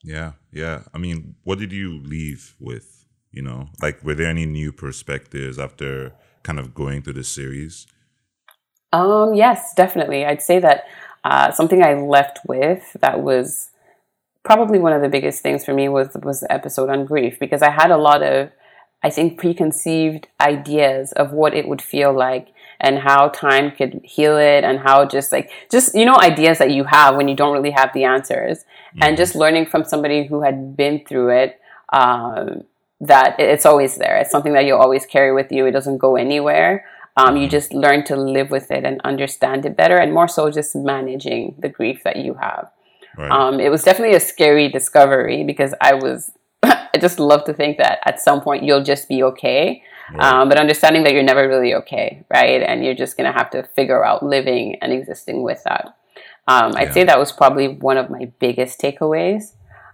[0.02, 0.84] yeah, yeah.
[0.94, 3.06] I mean, what did you leave with?
[3.30, 7.86] You know, like were there any new perspectives after kind of going through the series?
[8.92, 10.24] Um, yes, definitely.
[10.24, 10.84] I'd say that
[11.24, 13.70] uh, something I left with that was
[14.44, 17.60] probably one of the biggest things for me was was the episode on grief because
[17.60, 18.50] I had a lot of
[19.02, 22.48] I think preconceived ideas of what it would feel like
[22.80, 26.70] and how time could heal it and how just like just you know ideas that
[26.70, 29.02] you have when you don't really have the answers mm-hmm.
[29.02, 31.60] and just learning from somebody who had been through it
[31.92, 32.64] um,
[33.00, 36.16] that it's always there it's something that you always carry with you it doesn't go
[36.16, 36.84] anywhere
[37.16, 37.50] um, you mm-hmm.
[37.50, 41.54] just learn to live with it and understand it better and more so just managing
[41.58, 42.70] the grief that you have
[43.16, 43.30] right.
[43.30, 47.78] um, it was definitely a scary discovery because i was i just love to think
[47.78, 50.22] that at some point you'll just be okay Right.
[50.22, 52.62] Um, but understanding that you're never really okay, right?
[52.62, 55.94] And you're just going to have to figure out living and existing with that.
[56.48, 56.92] Um, I'd yeah.
[56.94, 59.52] say that was probably one of my biggest takeaways.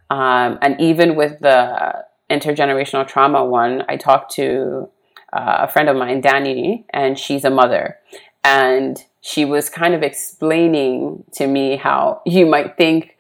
[0.08, 4.88] Um, and even with the intergenerational trauma one, I talked to
[5.32, 7.98] uh, a friend of mine, Danny, and she's a mother.
[8.44, 13.16] And she was kind of explaining to me how you might think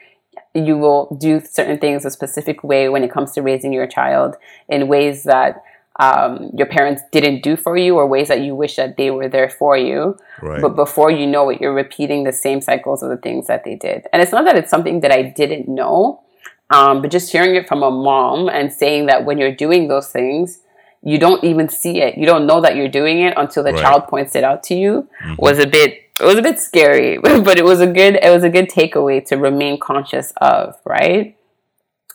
[0.54, 4.36] you will do certain things a specific way when it comes to raising your child
[4.68, 5.60] in ways that
[6.00, 9.28] um, your parents didn't do for you or ways that you wish that they were
[9.28, 10.18] there for you.
[10.42, 10.60] Right.
[10.60, 13.76] But before you know it, you're repeating the same cycles of the things that they
[13.76, 14.06] did.
[14.12, 16.22] And it's not that it's something that I didn't know,
[16.70, 20.08] um, but just hearing it from a mom and saying that when you're doing those
[20.08, 20.60] things,
[21.02, 22.18] you don't even see it.
[22.18, 23.80] You don't know that you're doing it until the right.
[23.80, 25.08] child points it out to you.
[25.22, 25.34] Mm-hmm.
[25.38, 28.42] Was a bit it was a bit scary, but it was a good it was
[28.42, 31.36] a good takeaway to remain conscious of, right?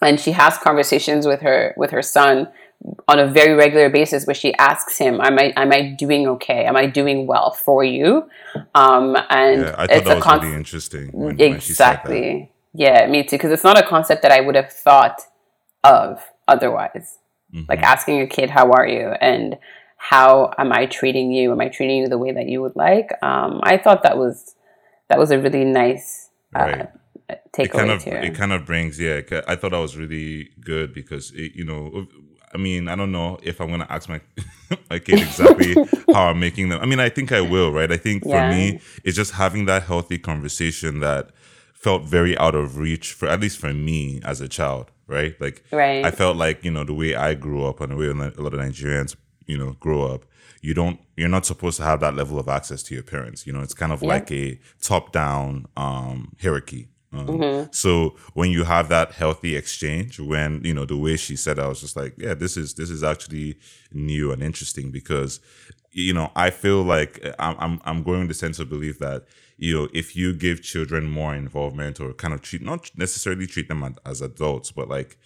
[0.02, 2.50] And she has conversations with her with her son
[3.08, 6.66] on a very regular basis where she asks him, "Am I am I doing okay?
[6.66, 8.30] Am I doing well for you?"
[8.76, 11.10] Um, and yeah, I thought that was con- really interesting.
[11.12, 12.22] When, exactly.
[12.22, 13.38] When yeah, me too.
[13.38, 15.22] Because it's not a concept that I would have thought
[15.84, 17.18] of otherwise.
[17.54, 17.66] Mm-hmm.
[17.68, 19.58] Like asking a kid, "How are you?" and
[19.98, 21.52] how am I treating you?
[21.52, 23.12] Am I treating you the way that you would like?
[23.22, 24.56] Um, I thought that was
[25.10, 26.90] that was a really nice uh, right.
[27.58, 28.12] it kind of, too.
[28.12, 29.22] It kind of brings, yeah.
[29.48, 32.08] I thought that was really good because it, you know
[32.54, 34.22] I mean, I don't know if I'm gonna ask my
[34.90, 35.74] my kid exactly
[36.14, 36.82] how I'm making them.
[36.82, 37.92] I mean, I think I will, right?
[37.92, 38.50] I think yeah.
[38.50, 41.30] for me, it's just having that healthy conversation that
[41.74, 45.40] felt very out of reach for at least for me as a child, right?
[45.40, 46.06] Like, right.
[46.06, 48.54] I felt like you know the way I grew up and the way a lot
[48.54, 50.26] of Nigerians, you know, grow up.
[50.62, 53.48] You don't, you're not supposed to have that level of access to your parents.
[53.48, 54.10] You know, it's kind of yeah.
[54.10, 57.72] like a top down um, hierarchy, um, mm-hmm.
[57.72, 61.68] So when you have that healthy exchange, when you know the way she said, I
[61.68, 63.58] was just like, yeah, this is this is actually
[63.92, 65.40] new and interesting because
[65.92, 69.26] you know I feel like I'm I'm, I'm going the sense of belief that
[69.58, 73.70] you know if you give children more involvement or kind of treat not necessarily treat
[73.70, 75.18] them as adults, but like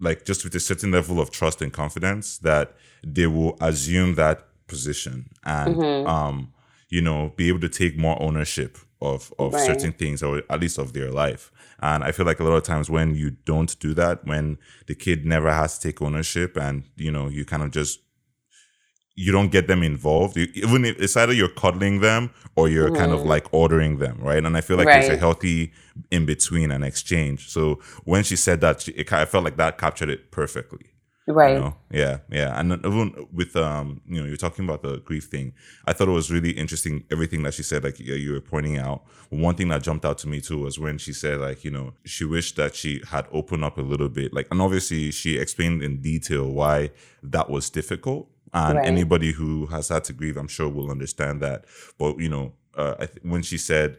[0.00, 2.74] like just with a certain level of trust and confidence that
[3.06, 6.06] they will assume that position and mm-hmm.
[6.08, 6.52] um
[6.88, 9.66] you know be able to take more ownership of of right.
[9.66, 12.62] certain things or at least of their life and i feel like a lot of
[12.62, 16.84] times when you don't do that when the kid never has to take ownership and
[16.96, 18.00] you know you kind of just
[19.16, 22.90] you don't get them involved you, even if it's either you're cuddling them or you're
[22.90, 22.96] mm.
[22.96, 23.28] kind of mm-hmm.
[23.28, 25.02] like ordering them right and i feel like right.
[25.02, 25.72] there's a healthy
[26.10, 29.78] in between and exchange so when she said that she, it, i felt like that
[29.78, 30.93] captured it perfectly
[31.26, 31.54] right.
[31.54, 31.76] you know?
[31.90, 32.58] yeah yeah.
[32.58, 35.52] And even with um you know you're talking about the grief thing
[35.86, 39.04] i thought it was really interesting everything that she said like you were pointing out.
[39.30, 41.94] One thing that jumped out to me too was when she said like you know
[42.04, 45.82] she wished that she had opened up a little bit like and obviously she explained
[45.82, 46.90] in detail why
[47.22, 48.28] that was difficult.
[48.56, 48.86] And right.
[48.86, 51.64] anybody who has had to grieve i'm sure will understand that.
[51.98, 53.98] But you know uh, I th- when she said,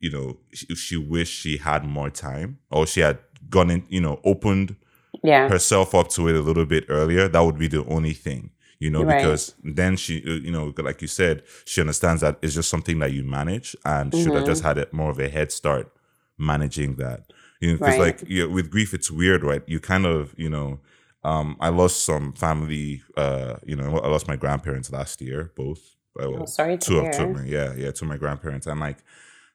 [0.00, 4.00] you know, she, she wished she had more time or she had gone in, you
[4.00, 4.76] know, opened
[5.22, 5.48] Yeah.
[5.48, 8.90] herself up to it a little bit earlier, that would be the only thing, you
[8.90, 9.16] know, Right.
[9.16, 12.98] because then she, uh, you know, like you said, she understands that it's just something
[13.00, 14.46] that you manage and should have Mm-hmm.
[14.46, 15.92] just had it more of a head start
[16.38, 17.32] managing that.
[17.60, 18.20] You know, because Right.
[18.20, 19.62] like yeah, with grief, it's weird, right?
[19.66, 20.80] You kind of, you know,
[21.24, 25.80] um, I lost some family, uh, you know, I lost my grandparents last year, both.
[26.18, 27.12] Uh, Oh, sorry to two of hear.
[27.12, 28.66] two of my, yeah, yeah, two of my grandparents.
[28.66, 28.98] And like,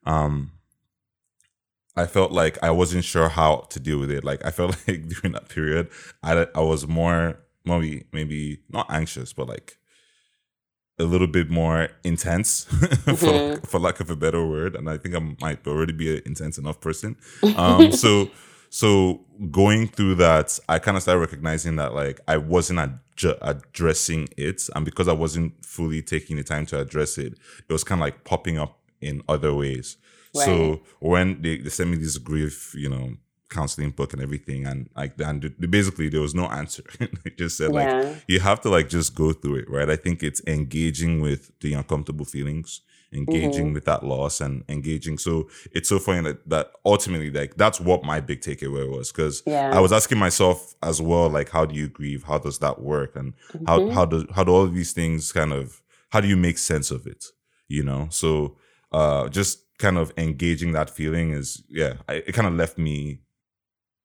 [0.05, 0.51] um,
[1.95, 4.23] I felt like I wasn't sure how to deal with it.
[4.23, 5.89] Like I felt like during that period,
[6.23, 9.77] I I was more maybe maybe not anxious, but like
[10.99, 12.63] a little bit more intense,
[13.05, 13.65] for Mm-hmm.
[13.65, 14.75] for lack of a better word.
[14.75, 17.15] And I think I might already be an intense enough person.
[17.57, 18.29] Um, so
[18.69, 24.29] so going through that, I kind of started recognizing that like I wasn't adju- addressing
[24.37, 27.33] it, and because I wasn't fully taking the time to address it,
[27.67, 29.97] it was kind of like popping up in other ways.
[30.33, 30.45] Right.
[30.45, 33.15] So when they, they sent me this grief, you know,
[33.49, 36.83] counseling book and everything, and like and basically there was no answer.
[36.99, 38.13] they just said Yeah.
[38.13, 39.89] like you have to like just go through it, right?
[39.89, 43.73] I think it's engaging with the uncomfortable feelings, engaging Mm-hmm.
[43.73, 45.17] with that loss, and engaging.
[45.17, 49.43] So it's so funny that that ultimately like that's what my big takeaway was because
[49.45, 49.69] Yeah.
[49.73, 52.23] I was asking myself as well, like how do you grieve?
[52.23, 53.17] How does that work?
[53.17, 53.33] And
[53.65, 53.93] how Mm-hmm.
[53.93, 56.89] how do how do all of these things kind of how do you make sense
[56.89, 57.25] of it?
[57.67, 58.55] You know, so
[58.93, 63.21] uh just kind of engaging that feeling is yeah, I, it kind of left me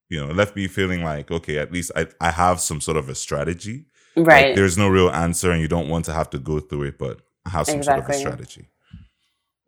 [0.09, 3.09] you know, left me feeling like, okay, at least I, I have some sort of
[3.09, 3.87] a strategy.
[4.15, 4.55] Like, Right.
[4.57, 7.23] there's no real answer and you don't want to have to go through it, but
[7.45, 8.69] I have some sort of a strategy.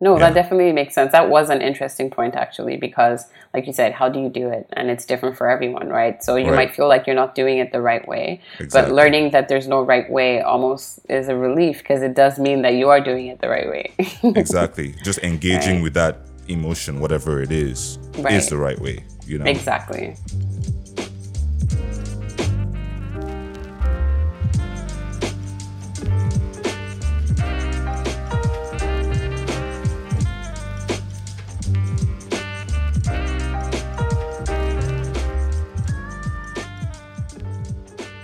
[0.01, 0.19] No, Yeah.
[0.29, 1.11] that definitely makes sense.
[1.11, 4.65] That was an interesting point actually, because like you said, how do you do it?
[4.73, 6.23] And it's different for everyone, right?
[6.23, 6.55] So you Right.
[6.55, 8.39] might feel like you're not doing it the right way.
[8.59, 8.91] Exactly.
[8.91, 12.61] But learning that there's no right way almost is a relief because it does mean
[12.61, 13.91] that you are doing it the right way.
[14.35, 14.95] exactly.
[15.03, 15.83] Just engaging Right.
[15.83, 16.15] with that
[16.47, 18.33] emotion, whatever it is, Right.
[18.35, 19.03] is the right way.
[19.27, 19.45] You know?
[19.45, 20.15] exactly.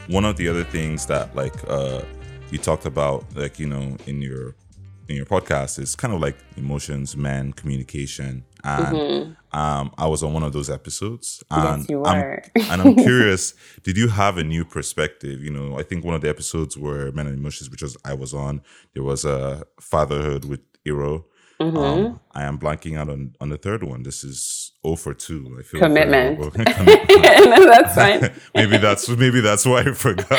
[0.07, 2.01] One of the other things that like uh
[2.51, 4.55] you talked about like you know in your
[5.07, 10.33] in your podcast is kind of like emotions men, communication and um i was on
[10.33, 11.91] one of those episodes and Mm-hmm.
[11.91, 12.41] you I'm,
[12.71, 16.21] and i'm curious did you have a new perspective you know i think one of
[16.21, 18.61] the episodes were men and emotions which was i was on
[18.95, 21.25] there was a fatherhood with Iro.
[21.59, 21.77] Mm-hmm.
[21.77, 24.03] Um, I am blanking out on, on the third one.
[24.03, 25.57] This is 0 for 2.
[25.59, 25.79] I feel.
[25.79, 26.39] Commitment.
[26.57, 28.33] no, that's fine.
[28.55, 30.29] maybe that's maybe that's why I forgot.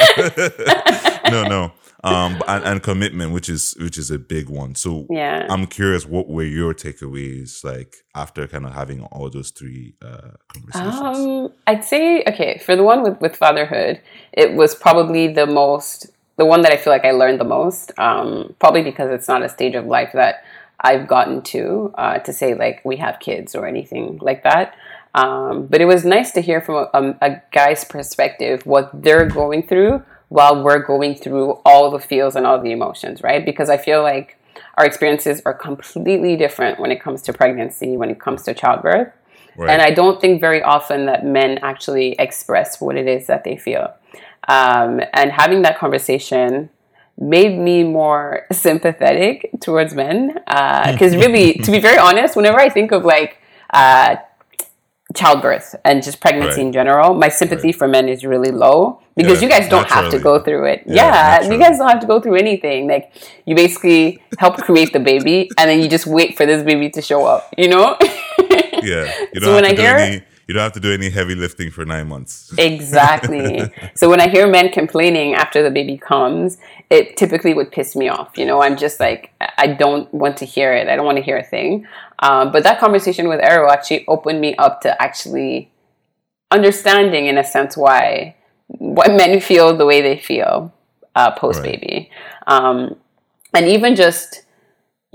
[1.31, 1.73] no, no.
[2.05, 4.75] Um, and, and commitment, which is which is a big one.
[4.75, 5.47] So Yeah.
[5.49, 10.33] I'm curious, what were your takeaways like after kind of having all those three uh,
[10.49, 11.19] conversations?
[11.19, 14.01] Um, I'd say okay for the one with with fatherhood,
[14.33, 17.91] it was probably the most the one that I feel like I learned the most.
[17.99, 20.45] Um, probably because it's not a stage of life that
[20.81, 24.77] I've gotten to uh, to say like we have kids or anything like that.
[25.15, 29.27] Um, but it was nice to hear from a, um, a guy's perspective what they're
[29.27, 33.45] going through while we're going through all the feels and all the emotions, right?
[33.45, 34.37] Because I feel like
[34.77, 39.13] our experiences are completely different when it comes to pregnancy, when it comes to childbirth.
[39.57, 39.71] Right.
[39.71, 43.57] And I don't think very often that men actually express what it is that they
[43.57, 43.95] feel.
[44.49, 46.69] Um, and having that conversation
[47.19, 50.35] made me more sympathetic towards men.
[50.35, 53.39] Because really, to be very honest, whenever I think of like
[53.73, 54.17] uh,
[55.15, 56.67] childbirth and just pregnancy Right.
[56.67, 60.11] in general, my sympathy for men is really low because Yeah, you guys don't have
[60.11, 60.83] to go through it.
[60.87, 62.89] Yeah, Yeah, you guys don't have to go through anything.
[62.89, 63.13] Like
[63.47, 67.01] you basically help create the baby and then you just wait for this baby to
[67.01, 67.97] show up, you know?
[68.83, 70.23] yeah, you don't So when to I do hear- any.
[70.47, 72.53] You don't have to do any heavy lifting for nine months.
[72.57, 73.73] Exactly.
[73.97, 78.09] so when I hear men complaining after the baby comes, it typically would piss me
[78.09, 78.39] off.
[78.39, 80.89] You know, I'm just like, I don't want to hear it.
[80.89, 81.87] I don't want to hear a thing.
[82.21, 85.73] Um, but that conversation with Arrow actually opened me up to actually
[86.53, 88.37] understanding, in a sense, why
[88.69, 90.73] why men feel the way they feel
[91.15, 92.11] uh, post baby,
[92.47, 92.97] um,
[93.55, 94.43] and even just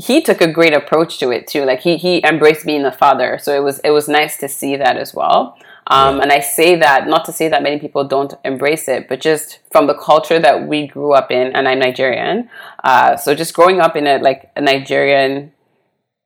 [0.01, 1.63] he took a great approach to it too.
[1.65, 4.75] Like he he embraced being a father, so it was it was nice to see
[4.77, 5.57] that as well.
[5.87, 9.19] Um, And I say that not to say that many people don't embrace it, but
[9.19, 12.49] just from the culture that we grew up in, and I'm Nigerian,
[12.83, 15.51] uh, so just growing up in a like a Nigerian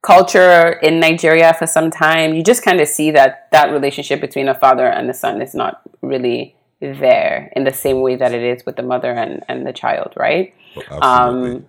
[0.06, 4.48] culture in Nigeria for some time, you just kind of see that that relationship between
[4.48, 8.44] a father and the son is not really there in the same way that it
[8.44, 10.54] is with the mother and, and the child, right?
[10.76, 11.56] Absolutely.
[11.56, 11.66] Um,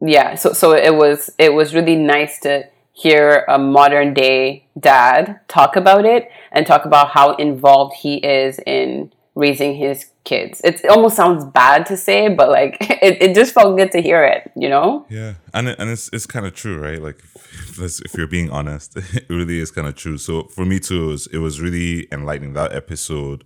[0.00, 5.40] yeah, so so it was it was really nice to hear a modern day dad
[5.48, 10.60] talk about it and talk about how involved he is in raising his kids.
[10.62, 14.24] It almost sounds bad to say, but like it, it just felt good to hear
[14.24, 15.06] it, you know?
[15.08, 15.34] Yeah.
[15.54, 17.00] And it, and it's it's kind of true, right?
[17.00, 17.22] Like
[17.78, 20.18] if, if you're being honest, it really is kind of true.
[20.18, 22.52] So for me too, it was, it was really enlightening.
[22.54, 23.44] That episode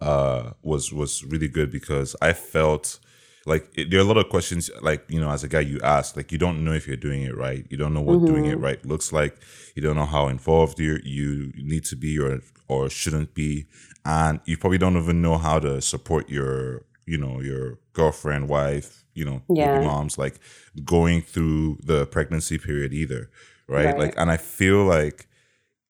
[0.00, 2.98] uh was was really good because I felt
[3.46, 5.80] like it, there are a lot of questions like you know as a guy you
[5.82, 8.26] ask like you don't know if you're doing it right you don't know what mm-hmm.
[8.26, 8.64] doing it mm-hmm.
[8.64, 9.36] right looks like
[9.74, 13.66] you don't know how involved you you need to be or or shouldn't be
[14.04, 19.04] and you probably don't even know how to support your you know your girlfriend wife
[19.14, 19.80] you know yeah.
[19.80, 20.38] moms like
[20.84, 23.30] going through the pregnancy period either
[23.68, 23.86] right?
[23.86, 25.26] right like and i feel like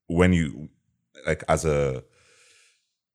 [0.07, 0.69] when you
[1.27, 2.03] like as a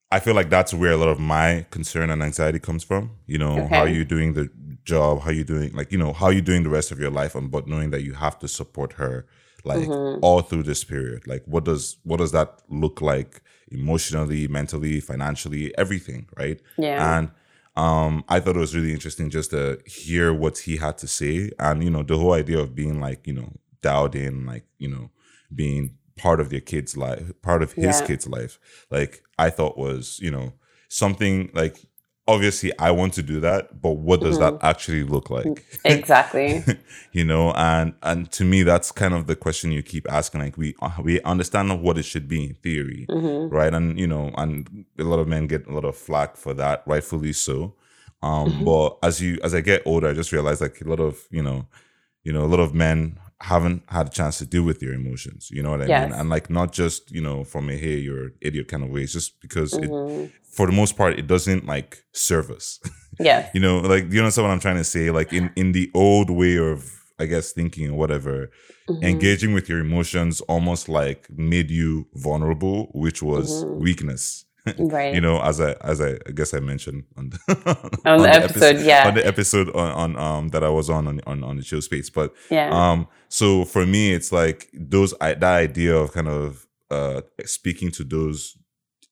[0.10, 3.12] I feel like that's where a lot of my concern and anxiety comes from.
[3.26, 3.68] You know, okay.
[3.68, 4.50] how are you doing the
[4.84, 7.00] job, how are you doing, like, you know, how are you doing the rest of
[7.00, 9.28] your life, and but knowing that you have to support her,
[9.66, 10.24] like, mm-hmm.
[10.24, 11.28] all through this period.
[11.28, 16.62] Like, what does what does that look like emotionally, mentally, financially, everything, right?
[16.78, 17.18] Yeah.
[17.18, 17.32] And
[17.76, 21.52] um, I thought it was really interesting just to hear what he had to say,
[21.60, 24.88] and you know, the whole idea of being like, you know, dialed in, like, you
[24.88, 25.12] know,
[25.54, 28.08] being part of your kid's life, part of his yeah.
[28.08, 28.60] kid's life.
[28.90, 30.54] Like I thought was, you know,
[30.90, 31.88] something like
[32.28, 34.58] obviously I want to do that, but what does mm-hmm.
[34.58, 35.46] that actually look like?
[35.46, 36.64] Mm, exactly.
[37.12, 40.42] you know, and and to me that's kind of the question you keep asking.
[40.42, 43.54] Like we uh, we understand what it should be in theory, mm-hmm.
[43.54, 43.74] right?
[43.74, 46.84] And you know, and a lot of men get a lot of flack for that,
[46.86, 47.76] rightfully so.
[48.22, 48.66] Um, mm-hmm.
[48.66, 51.42] but as you as I get older, I just realize like a lot of you
[51.42, 51.68] know,
[52.24, 55.50] you know, a lot of men haven't had a chance to deal with your emotions.
[55.52, 56.10] You know what I yes.
[56.10, 56.20] mean?
[56.20, 59.02] And like not just, you know, from a hey, you're idiot kind of way.
[59.02, 60.26] It's just because mm-hmm.
[60.26, 62.80] it for the most part it doesn't like serve us.
[63.20, 63.50] Yeah.
[63.54, 65.12] you know, like you know what I'm trying to say?
[65.12, 68.50] Like in in the old way of I guess thinking or whatever,
[68.90, 69.04] mm-hmm.
[69.04, 73.80] engaging with your emotions almost like made you vulnerable, which was mm-hmm.
[73.84, 74.46] weakness
[74.78, 75.14] right.
[75.14, 77.40] You know as i as i, I guess i mentioned on the,
[78.06, 80.90] on, on the, episode, episode, yeah on the episode on, on um that i was
[80.90, 82.10] on on on, on the chill space.
[82.10, 82.70] But yeah.
[82.72, 87.92] um so for me it's like those I, that idea of kind of uh speaking
[87.92, 88.58] to those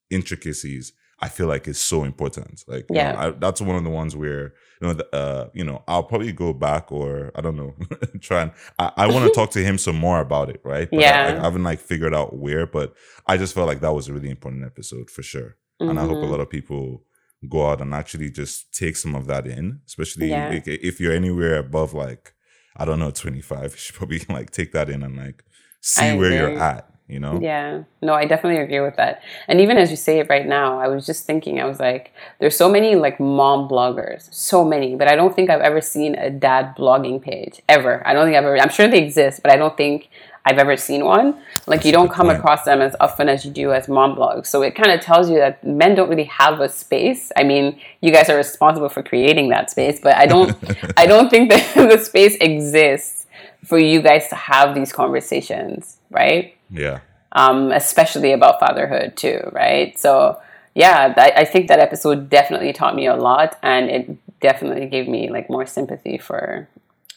[0.09, 2.63] intricacies I feel like is so important.
[2.67, 5.83] Like, yeah, know, I, that's one of the ones where you know, uh, you know,
[5.88, 7.75] I'll probably go back or I don't know,
[8.21, 10.89] try and I, I want to talk to him some more about it, right?
[10.89, 12.93] But yeah, I, I, haven't like figured out where, but
[13.27, 15.89] I just felt like that was a really important episode for sure, mm-hmm.
[15.89, 16.31] and I hope a mm-hmm.
[16.31, 17.03] lot of people
[17.47, 20.51] go out and actually just take some of that in, especially yeah.
[20.51, 22.33] if, if you're anywhere above like
[22.77, 25.43] I don't know, 25, you should probably like take that in and like
[25.81, 27.39] see where you're at you know?
[27.39, 27.83] Yeah.
[28.01, 29.21] No, I definitely agree with that.
[29.47, 32.11] And even as you say it right now, I was just thinking, I was like,
[32.39, 36.15] there's so many like mom bloggers, so many, but I don't think I've ever seen
[36.15, 38.05] a dad blogging page ever.
[38.07, 40.09] I don't think I've ever, I'm sure they exist, but I don't think
[40.45, 41.39] I've ever seen one.
[41.67, 44.47] Like you don't come across them as often as you do as mom blogs.
[44.47, 47.31] So it kind of tells you that men don't really have a space.
[47.35, 50.55] I mean, you guys are responsible for creating that space, but I don't,
[50.97, 53.25] I don't think that the space exists
[53.63, 56.54] for you guys to have these conversations, right?
[56.69, 56.99] Yeah.
[57.32, 59.97] Um, especially about fatherhood too, right?
[59.99, 60.39] So
[60.75, 65.08] yeah, I, I think that episode definitely taught me a lot, and it definitely gave
[65.08, 66.67] me like more sympathy for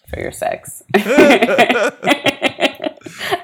[0.09, 0.83] for your sex.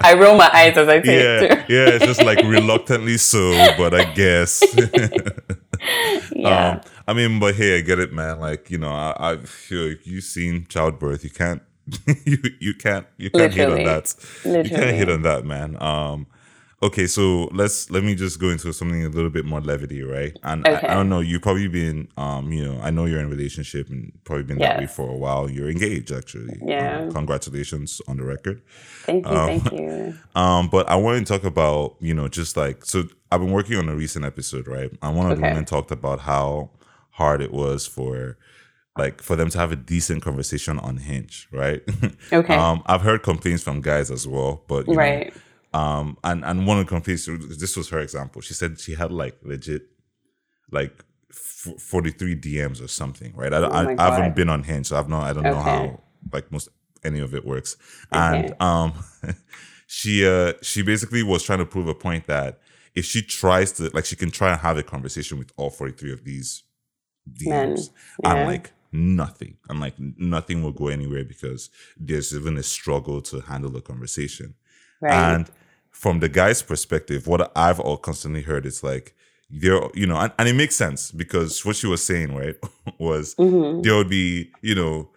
[0.01, 1.75] I roll my eyes as I say yeah, it too.
[1.75, 4.63] yeah, it's just like reluctantly so, but I guess.
[6.33, 6.71] yeah.
[6.71, 8.39] Um, I mean, but hey, I get it, man.
[8.39, 11.25] Like you know, I, I feel like you've seen childbirth.
[11.25, 11.63] You can't
[12.25, 13.81] you you can't you can't Literally.
[13.81, 14.15] hit on that.
[14.45, 14.71] Literally.
[14.71, 15.83] You can't hit on that, man.
[15.83, 16.27] Um,
[16.85, 20.37] okay, so let's let me just go into something a little bit more levity, right?
[20.43, 20.87] And okay.
[20.87, 23.29] I, I, don't know, you've probably been, um, you know, I know you're in a
[23.29, 24.69] relationship and probably been yes.
[24.69, 25.51] that way for a while.
[25.51, 26.59] You're engaged, actually.
[26.65, 27.01] Yeah.
[27.01, 28.63] Um, congratulations on the record.
[29.05, 30.15] Thank you, um, thank you.
[30.37, 33.05] Um, but I want to talk about, you know, just like so.
[33.31, 34.91] I've been working on a recent episode, right?
[35.01, 35.41] And one of okay.
[35.41, 36.71] the women talked about how
[37.11, 38.37] hard it was for
[38.97, 41.83] like for them to have a decent conversation on Hinge, right?
[42.33, 42.55] Okay.
[42.55, 45.35] um, I've heard complaints from guys as well, but right.
[45.73, 47.29] Know, um, and and one of the complaints,
[47.59, 48.41] this was her example.
[48.41, 49.83] She said she had like legit,
[50.71, 53.53] like f- forty three DMs or something, right?
[53.53, 55.55] I, oh I, I, haven't been on Hinge, so I've no, I don't okay.
[55.55, 56.01] know how
[56.33, 56.69] like most
[57.05, 57.77] any of it works.
[58.15, 58.47] Okay.
[58.47, 58.93] And um,
[59.87, 62.61] she uh she basically was trying to prove a point that
[62.95, 65.93] if she tries to like she can try and have a conversation with all forty
[65.93, 66.63] three of these
[67.29, 67.91] DMs,
[68.23, 68.35] yeah.
[68.35, 69.57] and like nothing.
[69.69, 74.55] I'm like, nothing will go anywhere because there's even a struggle to handle the conversation.
[75.03, 75.13] Right.
[75.13, 75.51] And
[75.91, 79.15] from the guy's perspective, what I've all constantly heard is like,
[79.51, 82.57] there, you know, and, and it makes sense because what she was saying, right,
[82.99, 83.83] was mm-hmm.
[83.83, 85.11] there would be, you know,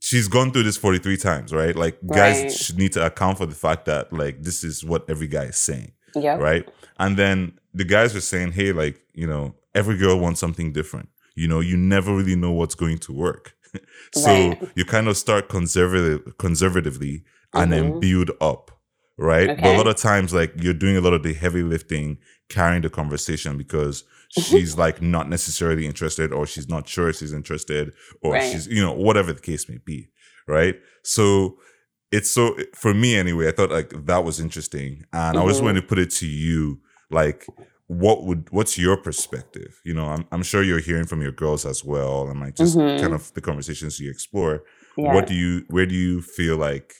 [0.00, 1.74] she's gone through this 43 times, right?
[1.74, 2.42] Like Right.
[2.42, 5.44] guys should need to account for the fact that like this is what every guy
[5.44, 6.40] is saying, Yep.
[6.40, 6.68] right?
[6.98, 11.08] And then the guys were saying, hey, like, you know, every girl wants something different.
[11.38, 13.54] You know, you never really know what's going to work.
[14.14, 14.62] so Right.
[14.74, 17.24] you kind of start conservative conservatively
[17.54, 18.70] and then build up.
[19.16, 19.48] Right.
[19.48, 19.76] But a Mm-hmm.
[19.78, 22.18] Lot of times like you're doing a lot of the heavy lifting,
[22.48, 27.92] carrying the conversation because she's like not necessarily interested or she's not sure she's interested
[28.22, 28.50] or Right.
[28.52, 30.08] she's you know, whatever the case may be.
[30.46, 30.76] Right.
[31.02, 31.58] So
[32.12, 35.04] it's so for me anyway, I thought like that was interesting.
[35.12, 36.80] And I was going to put it to you,
[37.10, 37.46] like,
[37.88, 39.80] what would what's your perspective?
[39.84, 42.76] You know, I'm I'm sure you're hearing from your girls as well, and like just
[42.76, 43.00] Mhm.
[43.00, 44.62] kind of the conversations you explore.
[44.96, 45.14] Yeah.
[45.14, 46.94] What do you where do you feel like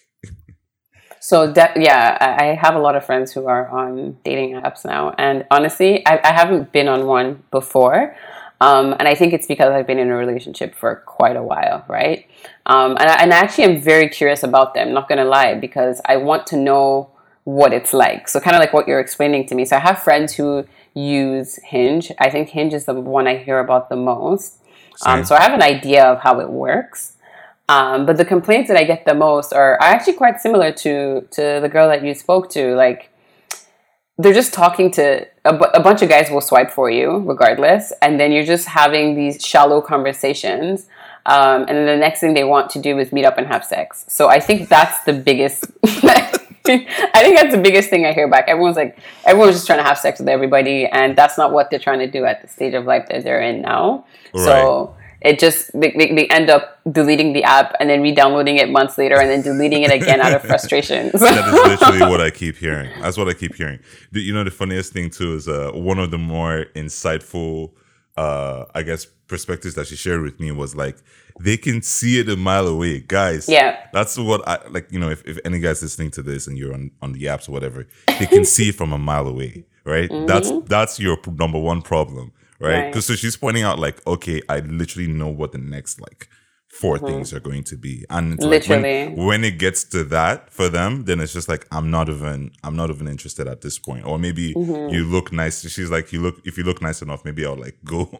[1.20, 4.84] So de- yeah, I I have a lot of friends who are on dating apps
[4.84, 8.16] now, and honestly, I, I haven't been on one before,
[8.60, 11.84] um, and I think it's because I've been in a relationship for quite a while,
[11.88, 12.24] right?
[12.66, 14.94] Um, and, I, and I actually am very curious about them.
[14.94, 17.10] Not gonna lie, because I want to know
[17.48, 18.28] what it's like.
[18.28, 19.64] So kind of like what you're explaining to me.
[19.64, 22.12] So I have friends who use Hinge.
[22.18, 24.58] I think Hinge is the one I hear about the most.
[25.06, 27.14] Um, so I have an idea of how it works.
[27.70, 31.26] Um, but the complaints that I get the most are, are actually quite similar to
[31.30, 32.74] to the girl that you spoke to.
[32.74, 33.10] Like
[34.18, 38.30] they're just talking to a, bunch of guys will swipe for you regardless, and then
[38.32, 40.86] you're just having these shallow conversations.
[41.24, 43.64] Um, and then the next thing they want to do is meet up and have
[43.64, 44.04] sex.
[44.08, 45.66] So I think that's the biggest.
[47.14, 48.44] I think that's the biggest thing I hear back.
[48.48, 51.78] Everyone's like, everyone's just trying to have sex with everybody, and that's not what they're
[51.78, 54.04] trying to do at the stage of life that they're in now.
[54.34, 58.70] So it just they, they, they end up deleting the app and then re-downloading it
[58.70, 61.10] months later and then deleting it again out of frustration.
[61.12, 62.90] that is literally what I keep hearing.
[63.00, 63.80] That's what I keep hearing.
[64.12, 67.72] You know, the funniest thing too is uh, one of the more insightful,
[68.16, 70.96] uh, I guess, perspectives that she shared with me was like
[71.40, 73.48] they can see it a mile away, guys.
[73.48, 73.86] Yeah.
[73.92, 74.90] that's what I like.
[74.90, 77.48] You know, if, if any guys listening to this and you're on on the apps
[77.48, 77.86] or whatever,
[78.18, 80.10] they can see it from a mile away, right?
[80.10, 80.26] Mm-hmm.
[80.26, 82.72] That's that's your p- number one problem, right?
[82.72, 82.86] Right.
[82.90, 86.28] Because so she's pointing out like, okay, I literally know what the next like
[86.68, 90.52] 4 things are going to be, and it's like when- when it gets to that
[90.52, 93.78] for them, then it's just like I'm not even I'm not even interested at this
[93.78, 94.04] point.
[94.06, 94.94] Or maybe Mm-hmm.
[94.94, 95.66] you look nice.
[95.68, 98.10] She's like you look if you look nice enough, maybe I'll like go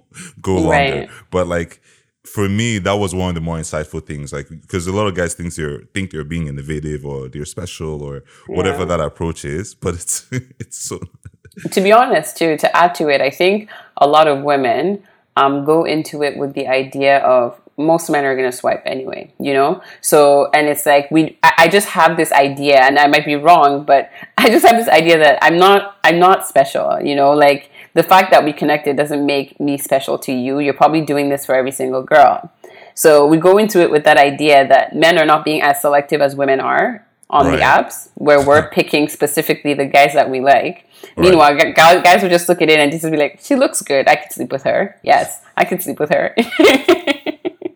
[0.40, 0.70] go longer.
[1.00, 1.10] Right.
[1.30, 1.80] But like
[2.26, 4.32] for me, that was one of the more insightful things.
[4.32, 8.02] Like because a lot of guys think they're think they're being innovative or they're special
[8.02, 8.84] or whatever Yeah.
[8.96, 9.74] that approach is.
[9.74, 10.26] But it's
[10.58, 10.98] it's so
[11.70, 13.68] to be honest, too, to add to it, I think
[13.98, 15.02] a lot of women
[15.36, 19.32] um, go into it with the idea of most men are going to swipe anyway,
[19.38, 19.80] you know?
[20.00, 23.36] So, and it's like, we, I, I just have this idea, and I might be
[23.36, 27.32] wrong, but I just have this idea that I'm not, I'm not special, you know?
[27.32, 30.58] Like, the fact that we connected doesn't make me special to you.
[30.58, 32.52] You're probably doing this for every single girl.
[32.94, 36.20] So we go into it with that idea that men are not being as selective
[36.20, 40.86] as women are on the apps, where we're picking specifically the guys that we like.
[41.16, 43.82] Meanwhile, gu- guys, guys would just look at it and just be like, "She looks
[43.82, 44.08] good.
[44.08, 44.98] I could sleep with her.
[45.02, 46.34] Yes, I could sleep with her."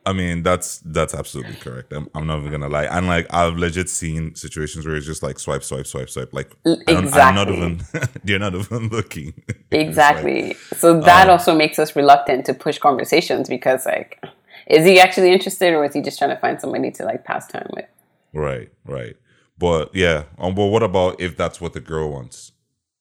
[0.05, 1.93] I mean, that's that's absolutely correct.
[1.93, 2.85] I'm, I'm not even gonna lie.
[2.87, 6.33] And like I've legit seen situations where it's just like swipe, swipe, swipe, swipe.
[6.33, 7.21] Like exactly.
[7.21, 7.81] I am not even
[8.25, 9.33] they're not even looking.
[9.49, 10.55] It's like- exactly.
[10.77, 14.21] So that Um, also makes us reluctant to push conversations because, like,
[14.67, 17.47] is he actually interested, or is he just trying to find somebody to like pass
[17.47, 17.87] time with?
[18.33, 19.17] Right, right.
[19.59, 22.53] But yeah, um, but what about if that's what the girl wants?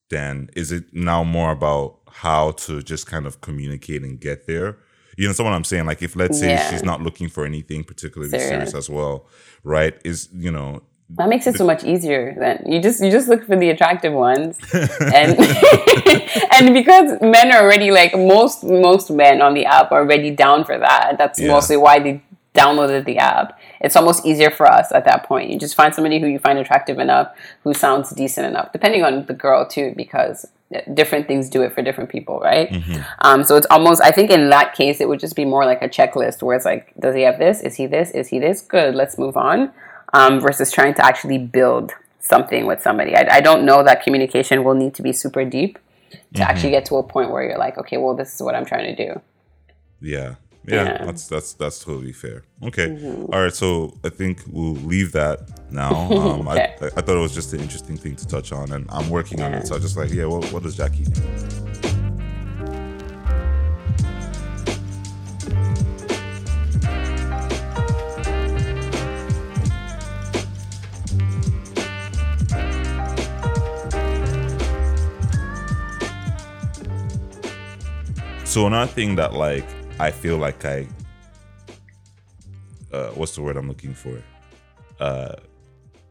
[0.09, 4.77] Then is it now more about how to just kind of communicate and get there?
[5.18, 5.86] You know, someone I'm saying?
[5.86, 6.70] Like if let's say Yeah.
[6.70, 8.49] she's not looking for anything particularly serious.
[8.49, 8.74] Serious.
[8.76, 9.26] as well,
[9.64, 9.93] right?
[10.05, 10.82] Is you know,
[11.18, 12.34] That makes it so much easier.
[12.39, 15.38] Then you just you just look for the attractive ones, and
[16.55, 20.64] and because men are already like most most men on the app are already down
[20.64, 21.16] for that.
[21.18, 21.51] That's Yeah.
[21.51, 22.22] mostly why they
[22.55, 23.59] downloaded the app.
[23.82, 25.49] It's almost easier for us at that point.
[25.49, 29.25] You just find somebody who you find attractive enough, who sounds decent enough, depending on
[29.25, 30.47] the girl too, because
[30.93, 32.71] different things do it for different people, right?
[33.19, 34.01] Um, so it's almost.
[34.01, 36.65] I think in that case, it would just be more like a checklist where it's
[36.65, 37.61] like, does he have this?
[37.61, 38.11] Is he this?
[38.11, 38.61] Is he this?
[38.61, 38.95] Good.
[38.95, 39.71] Let's move on
[40.13, 43.15] um, versus trying to actually build something with somebody.
[43.15, 45.79] I, I don't know that communication will need to be super deep
[46.36, 48.65] to actually get to a point where you're like, okay, well, this is what I'm
[48.65, 49.21] trying to do.
[50.01, 50.36] yeah.
[50.66, 51.05] Yeah, Yeah.
[51.05, 52.43] that's that's that's totally fair.
[52.64, 52.88] Okay,
[53.34, 53.53] All right.
[53.53, 55.39] So I think we'll leave that
[55.72, 55.91] now.
[56.12, 56.76] Um, Okay.
[56.82, 59.41] I, I thought it was just an interesting thing to touch on, and I'm working
[59.41, 59.68] on it.
[59.68, 61.51] So I was just like, yeah, what, what does Jackie think?
[78.45, 79.66] So another thing that like
[80.07, 80.87] I feel like I
[82.91, 84.21] uh, what's the word I'm looking for?
[84.99, 85.35] Uh,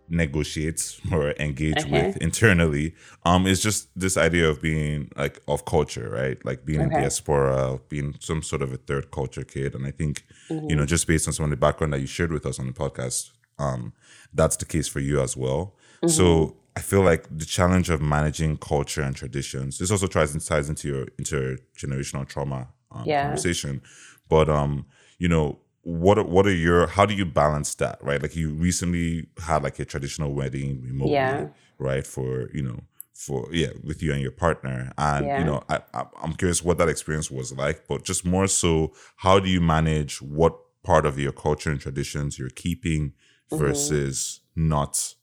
[0.08, 1.90] negotiate or engage Okay.
[2.06, 2.92] with internally
[3.24, 7.02] um is just this idea of being like of culture right like being in Okay.
[7.02, 10.68] diaspora being some sort of a third culture kid and i think Mm-hmm.
[10.68, 12.66] you know just based on some of the background that you shared with us on
[12.66, 13.30] the podcast
[13.60, 13.92] um
[14.34, 16.08] that's the case for you as well Mm-hmm.
[16.08, 20.44] so i feel like the challenge of managing culture and traditions this also tries and
[20.44, 23.20] ties into your intergenerational trauma um, Yeah.
[23.20, 23.80] conversation
[24.28, 24.86] but um
[25.18, 28.50] you know what are, what are your how do you balance that right like you
[28.50, 31.46] recently had like a traditional wedding remotely Yeah.
[31.78, 32.80] right for you know
[33.14, 35.38] for yeah with you and your partner and Yeah.
[35.38, 38.92] you know I, I i'm curious what that experience was like but just more so
[39.16, 43.12] how do you manage what part of your culture and traditions you're keeping
[43.52, 43.58] Mm-hmm.
[43.58, 45.14] versus not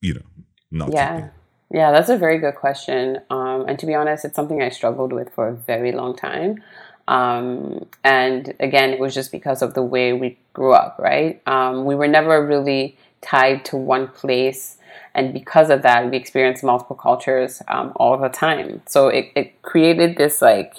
[0.00, 0.26] you know
[0.70, 1.12] not Yeah.
[1.14, 1.30] keeping
[1.72, 3.20] Yeah, that's a very good question.
[3.30, 6.62] Um, and to be honest, it's something I struggled with for a very long time.
[7.10, 11.42] Um, and again, it was just because of the way we grew up, right?
[11.44, 14.78] Um, we were never really tied to one place.
[15.12, 18.82] And because of that, we experienced multiple cultures um, all the time.
[18.86, 20.76] So it, it created this like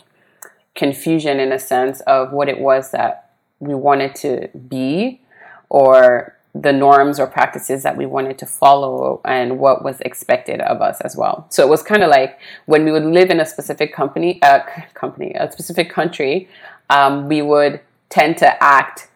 [0.74, 5.20] confusion in a sense of what it was that we wanted to be
[5.68, 10.82] or the norms or practices that we wanted to follow and what was expected of
[10.82, 11.46] us as well.
[11.50, 14.60] So it was kind of like when we would live in a specific company, uh,
[14.94, 16.50] company, a specific country,
[16.90, 17.80] um, we would
[18.10, 19.08] tend to act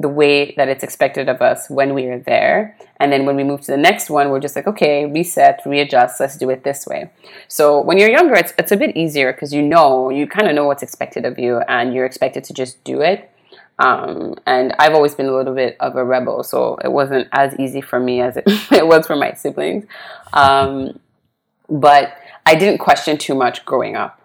[0.00, 2.76] the way that it's expected of us when we are there.
[2.98, 6.18] And then when we move to the next one, we're just like, okay, reset, readjust,
[6.20, 7.10] let's do it this way.
[7.48, 10.54] So when you're younger, it's, it's a bit easier because you know, you kind of
[10.54, 13.30] know what's expected of you and you're expected to just do it.
[13.80, 17.58] Um, and I've always been a little bit of a rebel, so it wasn't as
[17.58, 19.86] easy for me as it, it was for my siblings.
[20.34, 21.00] Um,
[21.68, 22.14] but
[22.44, 24.20] I didn't question too much growing up.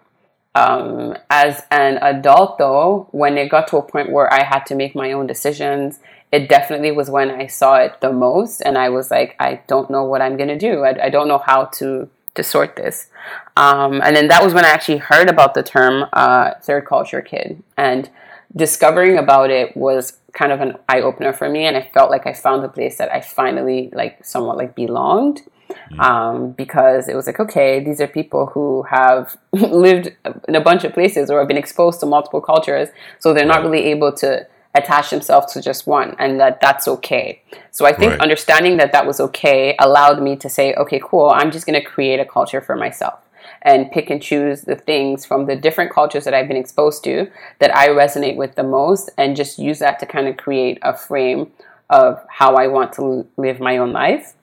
[0.54, 4.74] Um, as an adult, though, when it got to a point where I had to
[4.74, 6.00] make my own decisions,
[6.32, 9.90] it definitely was when I saw it the most, and I was like, I don't
[9.90, 10.84] know what I'm gonna do.
[10.84, 13.08] I, I don't know how to to sort this.
[13.56, 17.22] Um, and then that was when I actually heard about the term uh, third culture
[17.22, 18.10] kid, and
[18.56, 22.26] discovering about it was kind of an eye opener for me, and I felt like
[22.26, 25.42] I found a place that I finally like somewhat like belonged
[25.98, 30.12] um, because it was like, okay, these are people who have lived
[30.48, 32.88] in a bunch of places or have been exposed to multiple cultures,
[33.18, 37.42] so they're not really able to attach themselves to just one, and that that's okay.
[37.70, 38.20] So I think Right.
[38.20, 41.86] understanding that that was okay allowed me to say, okay, cool, I'm just going to
[41.86, 43.18] create a culture for myself
[43.62, 47.28] and pick and choose the things from the different cultures that I've been exposed to
[47.58, 50.96] that I resonate with the most, and just use that to kind of create a
[50.96, 51.50] frame
[51.90, 54.34] of how I want to live my own life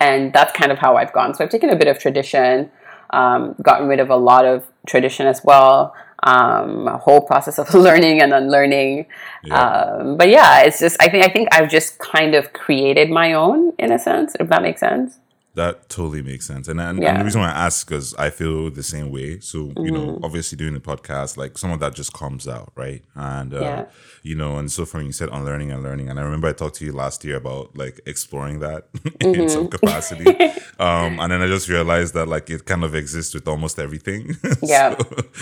[0.00, 1.34] and that's kind of how I've gone.
[1.34, 2.70] So I've taken a bit of tradition,
[3.10, 5.94] um, gotten rid of a lot of tradition as well.
[6.22, 9.06] Um, a whole process of learning and unlearning.
[9.44, 9.62] Yeah.
[9.62, 13.32] Um, but yeah, it's just I think I think I've just kind of created my
[13.34, 15.18] own in a sense, if that makes sense.
[15.54, 16.68] That totally makes sense.
[16.68, 19.40] And, and, and the reason why I ask because I feel the same way.
[19.40, 20.24] So, you know, Mm-hmm.
[20.24, 23.02] obviously doing the podcast, like some of that just comes out, right?
[23.16, 23.84] And, uh, Yeah.
[24.22, 26.08] you know, and so from you said unlearning and learning.
[26.08, 28.88] And I remember I talked to you last year about like exploring that
[29.20, 29.76] in some Mm-hmm.
[29.76, 30.26] capacity.
[30.78, 34.36] um, and then I just realized that like it kind of exists with almost everything.
[34.62, 34.96] Yeah.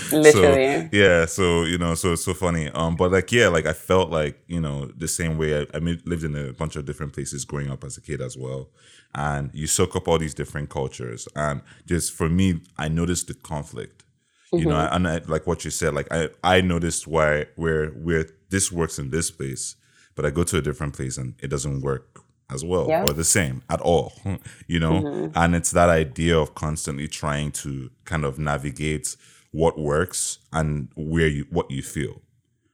[0.09, 0.89] so, Literally.
[0.93, 1.27] yeah.
[1.27, 2.71] So, you know, so it's so funny.
[2.71, 5.81] Um, but like, yeah, like I felt like, you know, the same way I, I
[5.81, 8.71] mean, lived in a bunch of different places growing up as a kid as well.
[9.15, 11.27] And you soak up all these different cultures.
[11.35, 14.05] And just for me, I noticed the conflict.
[14.53, 14.95] You know, Mm-hmm.
[14.95, 18.99] and I, like what you said, like I, I noticed why where where this works
[18.99, 19.77] in this place,
[20.15, 23.03] but I go to a different place and it doesn't work as well Yeah.
[23.07, 24.13] or the same at all.
[24.67, 29.17] You know, and it's that idea of constantly trying to kind of navigate
[29.51, 32.23] what works and where you what you feel.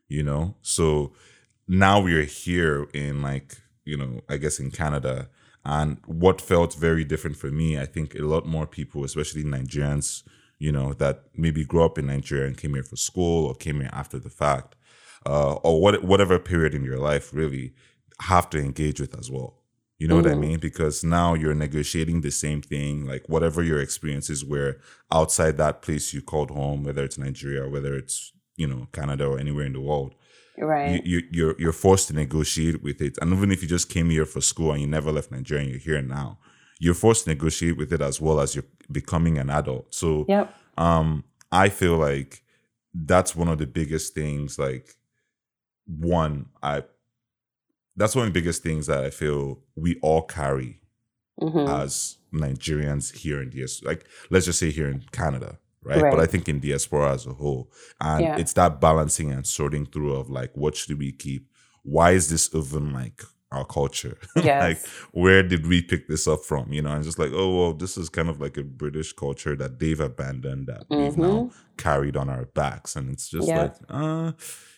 [0.08, 1.12] You know, so
[1.66, 5.28] now we're here in like you know i guess in canada
[5.64, 10.22] and what felt very different for me i think a lot more people especially nigerians
[10.58, 13.80] you know that maybe grew up in nigeria and came here for school or came
[13.80, 14.76] here after the fact
[15.26, 17.72] uh, or what, whatever period in your life really
[18.22, 19.60] have to engage with as well.
[19.98, 20.58] You know what i mean?
[20.58, 24.78] Because now you're negotiating the same thing like whatever your experiences were
[25.10, 29.24] outside that place you called home whether it's nigeria or whether it's you know canada
[29.24, 30.14] or anywhere in the world
[30.56, 31.04] Right.
[31.04, 33.18] you, you you're you're forced to negotiate with it.
[33.20, 35.70] And even if you just came here for school and you never left Nigeria and
[35.70, 36.38] you're here now,
[36.78, 39.92] you're forced to negotiate with it as well as you're becoming an adult.
[39.94, 40.54] So yep.
[40.78, 42.42] um I feel like
[42.94, 44.94] that's one of the biggest things like
[45.86, 46.84] one I
[47.96, 50.80] that's one of the biggest things that I feel we all carry
[51.40, 56.00] hmm as Nigerians here in DS like let's just say here in Canada, right?
[56.00, 56.10] Right.
[56.10, 57.70] But I think in diaspora as a whole.
[58.00, 58.36] And Yeah.
[58.38, 61.48] it's that balancing and sorting through of like what should we keep
[61.82, 63.22] why is this even like
[63.52, 64.16] our culture?
[64.36, 64.62] Yes.
[64.62, 66.72] like, where did we pick this up from?
[66.72, 69.54] You know, and just like, oh, well, this is kind of like a British culture
[69.56, 72.96] that they've abandoned that we've now carried on our backs.
[72.96, 73.56] And it's just Mm-hmm.
[73.56, 73.62] Yeah.
[73.62, 74.32] like, uh,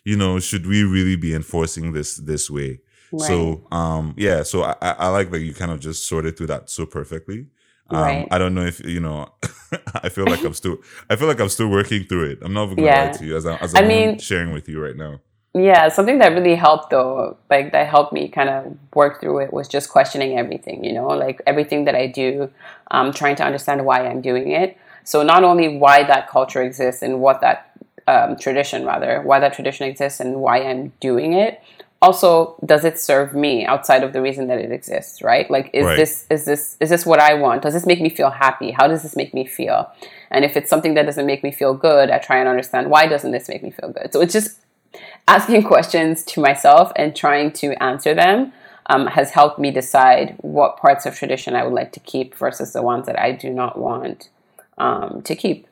[0.04, 2.80] you know, should we really be enforcing this this way?
[3.18, 6.68] So, um, yeah, so I I like that you kind of just sorted through that
[6.68, 7.46] so perfectly.
[7.91, 8.28] Um, Right.
[8.30, 9.28] I don't know if you know.
[10.03, 10.78] I feel like I'm still.
[11.11, 12.39] I feel like I'm still working through it.
[12.43, 13.05] I'm not even gonna Yeah.
[13.07, 15.20] lie to you as, I, as I I'm mean- sharing with you right now.
[15.55, 19.55] Yeah, something that really helped though, like that helped me kind of work through it
[19.55, 22.51] was just questioning everything, you know, like everything that I do,
[22.91, 24.76] um, trying to understand why I'm doing it.
[25.05, 27.70] So not only why that culture exists and what that
[28.07, 31.62] um, tradition, rather, why that tradition exists and why I'm doing it.
[32.03, 35.22] Also, does it serve me outside of the reason that it exists?
[35.22, 35.51] Right?
[35.51, 35.97] Like, is Right.
[35.97, 37.62] this is this is this what I want?
[37.62, 38.70] Does this make me feel happy?
[38.70, 39.90] How does this make me feel?
[40.30, 43.07] And if it's something that doesn't make me feel good, I try and understand why
[43.07, 44.12] doesn't this make me feel good.
[44.12, 44.59] So it's just
[45.26, 48.53] asking questions to myself and trying to answer them
[48.88, 52.72] um, has helped me decide what parts of tradition I would like to keep versus
[52.72, 54.28] the ones that I do not want
[54.78, 55.66] um, to keep.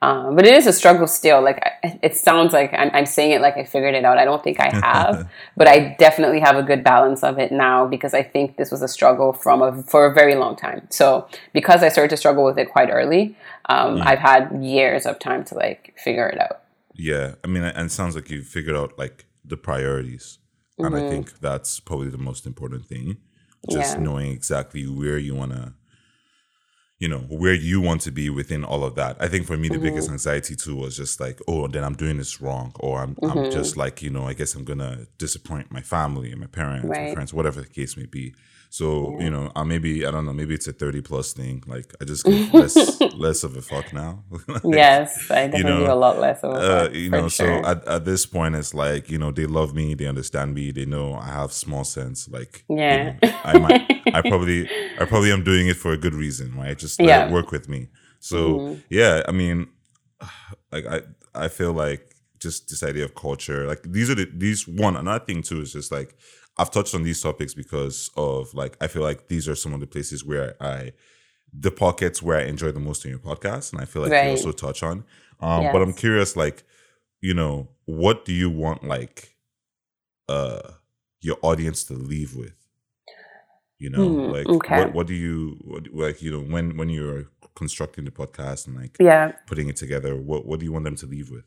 [0.00, 1.42] Um, but it is a struggle still.
[1.42, 4.16] Like I- it sounds like I'm, I'm saying it like I figured it out.
[4.16, 7.84] I don't think I have, but I definitely have a good balance of it now
[7.86, 10.86] because I think this was a struggle from a for a very long time.
[10.90, 13.36] So because I started to struggle with it quite early,
[13.68, 16.62] um, I've had years of time to like figure it out.
[16.94, 20.38] Yeah, I mean, and it sounds like you figured out like the priorities,
[20.78, 23.16] and I think that's probably the most important thing.
[23.68, 24.02] Just Yeah.
[24.04, 25.72] knowing exactly where you want to,
[26.98, 29.16] you know, where you want to be within all of that.
[29.20, 29.84] I think for me, the mm-hmm.
[29.84, 33.30] biggest anxiety too was just like, oh, then I'm doing this wrong, or I'm, I'm
[33.30, 33.50] mm-hmm.
[33.52, 36.90] just like, you know, I guess I'm gonna disappoint my family and my parents, my
[36.90, 37.14] Right.
[37.14, 38.34] friends, whatever the case may be.
[38.70, 41.62] So you know, uh, maybe I don't know, maybe it's a thirty plus thing.
[41.66, 44.24] Like I just give less less of a fuck now.
[44.64, 46.94] Yes, I definitely know, do a lot less of uh, it.
[46.94, 47.62] you know, sure.
[47.62, 50.70] so at, at this point, it's like, you know, they love me, they understand me,
[50.70, 52.28] they know I have small sense.
[52.28, 53.04] Like, you Yeah.
[53.22, 56.76] know, I might, I probably, I probably am doing it for a good reason, right?
[56.76, 57.20] Just let Yeah.
[57.22, 57.30] Mm-hmm.
[57.30, 57.88] it work with me.
[58.20, 59.68] So, yeah, I mean,
[60.72, 61.02] like, I,
[61.34, 65.24] I feel like just this idea of culture, like, these are the, these one, another
[65.24, 66.16] thing too is just like,
[66.58, 69.80] I've touched on these topics because of like, I feel like these are some of
[69.80, 70.92] the places where I,
[71.52, 74.30] the pockets where I enjoy the most in your podcast, and I feel like you
[74.30, 75.04] also touch on.
[75.40, 76.64] Um, But I'm curious, like,
[77.20, 79.36] you know, what do you want, like,
[80.28, 80.72] uh,
[81.20, 82.54] your audience to leave with?
[83.78, 84.78] You know, Hmm, like, okay.
[84.80, 86.20] what what do you what, like?
[86.20, 89.32] You know, when when you're constructing the podcast and like yeah.
[89.46, 91.44] putting it together, what what do you want them to leave with?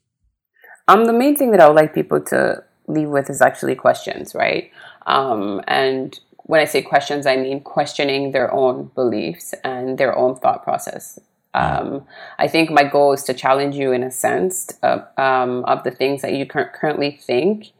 [0.87, 4.35] Um, the main thing that I would like people to leave with is actually questions,
[4.35, 4.71] right?
[5.07, 10.35] Um, and when I say questions, I mean questioning their own beliefs and their own
[10.35, 11.19] thought process.
[11.53, 12.05] Um,
[12.39, 15.91] I think my goal is to challenge you in a sense of, um, of the
[15.91, 17.71] things that you cur- currently think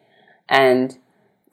[0.50, 0.98] and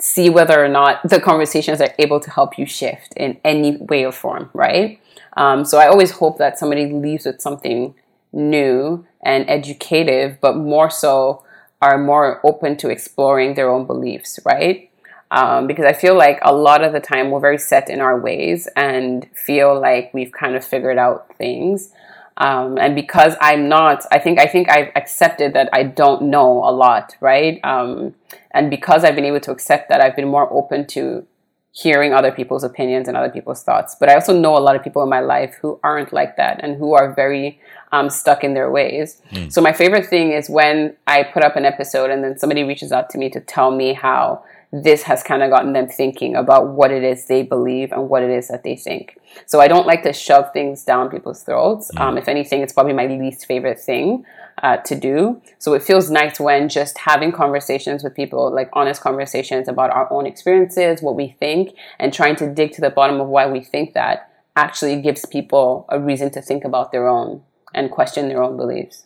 [0.01, 4.05] see whether or not the conversations are able to help you shift in any way
[4.05, 5.01] or form, right?
[5.37, 7.95] Um, so I always hope that somebody leaves with something
[8.33, 11.45] new and educative, but more so
[11.81, 14.91] are more open to exploring their own beliefs, right?
[15.31, 18.19] Um, because I feel like a lot of the time we're very set in our
[18.19, 21.93] ways and feel like we've kind of figured out things.
[22.39, 26.65] Um, and because I'm not, I think I think I've accepted that I don't know
[26.65, 27.61] a lot, right?
[27.65, 28.15] Um,
[28.53, 31.27] and because I've been able to accept that, I've been more open to
[31.73, 33.97] hearing other people's opinions and other people's thoughts.
[33.99, 36.61] But I also know a lot of people in my life who aren't like that
[36.63, 37.61] and who are very
[37.93, 39.21] um, stuck in their ways.
[39.51, 42.93] So my favorite thing is when I put up an episode and then somebody reaches
[42.93, 46.69] out to me to tell me how this has kind of gotten them thinking about
[46.69, 49.19] what it is they believe and what it is that they think.
[49.47, 51.91] So I don't like to shove things down people's throats.
[51.97, 54.27] Um, if anything, it's probably my least favorite thing
[54.63, 55.41] uh, to do.
[55.59, 60.13] So it feels nice when just having conversations with people, like honest conversations about our
[60.13, 63.61] own experiences, what we think, and trying to dig to the bottom of why we
[63.61, 67.43] think that actually gives people a reason to think about their own
[67.75, 69.05] and question their own beliefs.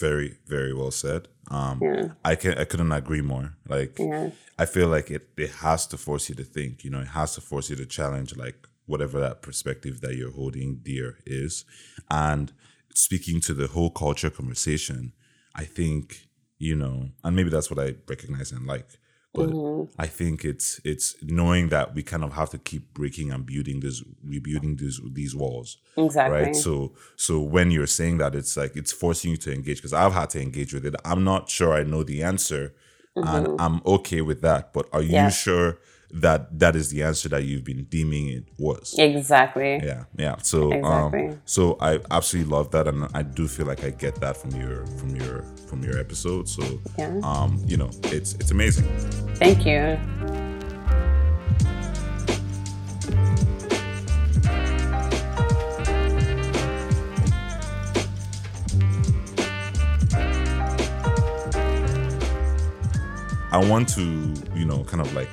[0.00, 1.28] Very, very well said.
[1.50, 2.08] Um, Yeah.
[2.24, 3.54] I can I couldn't agree more.
[3.68, 4.30] Like, Yeah.
[4.58, 6.82] I feel like it it has to force you to think.
[6.84, 10.32] You know, it has to force you to challenge like whatever that perspective that you're
[10.32, 11.64] holding dear is.
[12.10, 12.52] And
[12.92, 15.12] speaking to the whole culture conversation,
[15.54, 16.28] I think
[16.58, 18.98] you know, and maybe that's what I recognize and like.
[19.34, 19.90] But mm-hmm.
[20.00, 23.80] I think it's it's knowing that we kind of have to keep breaking and building
[23.80, 26.38] this, rebuilding these these walls Exactly.
[26.38, 29.92] right so so when you're saying that it's like it's forcing you to engage because
[29.92, 32.74] i've had to engage with it i'm not sure i know the answer
[33.16, 33.56] and mm-hmm.
[33.60, 35.30] i'm okay with that but are you Yeah.
[35.30, 35.78] sure
[36.12, 38.94] that that is the answer that you've been deeming it was.
[38.98, 39.80] Exactly.
[39.82, 40.36] Yeah, yeah.
[40.42, 41.28] So Exactly.
[41.28, 44.50] um, so I absolutely love that, and I do feel like I get that from
[44.52, 46.48] your from your from your episode.
[46.48, 46.62] So
[46.98, 47.18] Yeah.
[47.22, 48.84] um, you know, it's it's amazing.
[49.36, 49.98] Thank you.
[63.52, 64.02] I want to,
[64.56, 65.28] you know, kind of like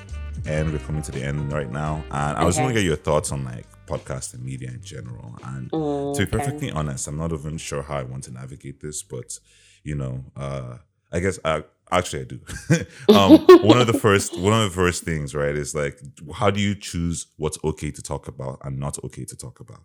[0.45, 0.71] end.
[0.71, 2.59] We're coming to the end right now, and I was Okay.
[2.59, 5.37] going to get your thoughts on like podcast and media in general.
[5.43, 8.81] And Mm, to be perfectly honest, I'm not even sure how I want to navigate
[8.81, 9.39] this, but
[9.83, 10.77] you know, uh,
[11.11, 12.39] I guess I actually I do.
[13.13, 15.99] um, one of the first one of the first things, right, is like
[16.35, 19.83] how do you choose what's okay to talk about and not okay to talk about?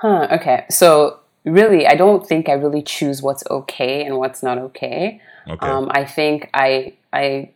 [0.00, 0.28] Huh.
[0.32, 0.64] Okay.
[0.70, 5.20] So really, I don't think I really choose what's okay and what's not okay.
[5.48, 5.76] Okay.
[5.76, 7.50] Um, I think I I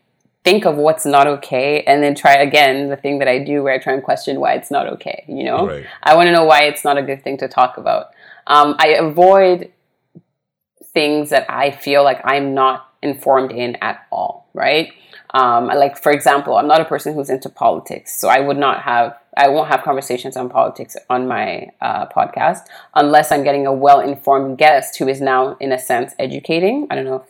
[0.44, 3.72] think of what's not okay and then try again the thing that I do where
[3.72, 5.24] I try and question why it's not okay.
[5.26, 5.86] You know, Right.
[6.02, 8.08] I want to know why it's not a good thing to talk about.
[8.46, 9.72] Um, I avoid
[10.92, 14.48] things that I feel like I'm not informed in at all.
[14.52, 14.92] Right.
[15.32, 18.82] Um, like for example, I'm not a person who's into politics, so I would not
[18.82, 22.60] have I won't have conversations on politics on my uh, podcast
[22.94, 26.86] unless I'm getting a well informed guest who is now in a sense educating.
[26.88, 27.28] I don't know if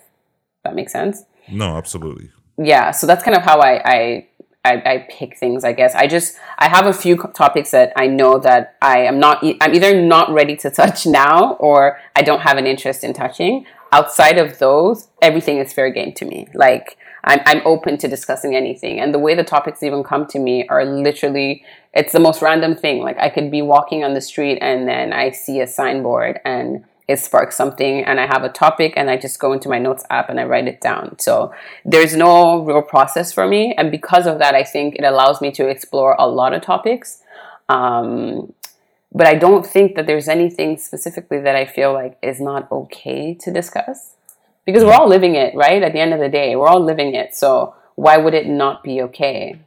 [0.64, 2.30] that makes sense no, absolutely.
[2.58, 4.26] Yeah so that's kind of how I, I
[4.64, 5.94] I I pick things I guess.
[5.94, 9.74] I just I have a few topics that I know that I am not I'm
[9.74, 13.66] either not ready to touch now or I don't have an interest in touching.
[13.92, 16.48] Outside of those everything is fair game to me.
[16.54, 19.00] Like I'm, I'm open to discussing anything.
[19.00, 22.74] And the way the topics even come to me are literally it's the most random
[22.74, 23.02] thing.
[23.02, 26.84] Like I could be walking on the street and then I see a signboard and
[27.06, 30.04] it sparks something and I have a topic and I just go into my notes
[30.08, 31.18] app and I write it down.
[31.18, 31.52] So
[31.84, 33.74] there's no real process for me.
[33.76, 37.22] And because of that, I think it allows me to explore a lot of topics.
[37.68, 38.54] Um,
[39.12, 43.34] but I don't think that there's anything specifically that I feel like is not okay
[43.34, 44.14] to discuss
[44.64, 45.82] because we're all living it, right?
[45.82, 47.34] At the end of the day, we're all living it.
[47.34, 49.60] So why would it not be okay?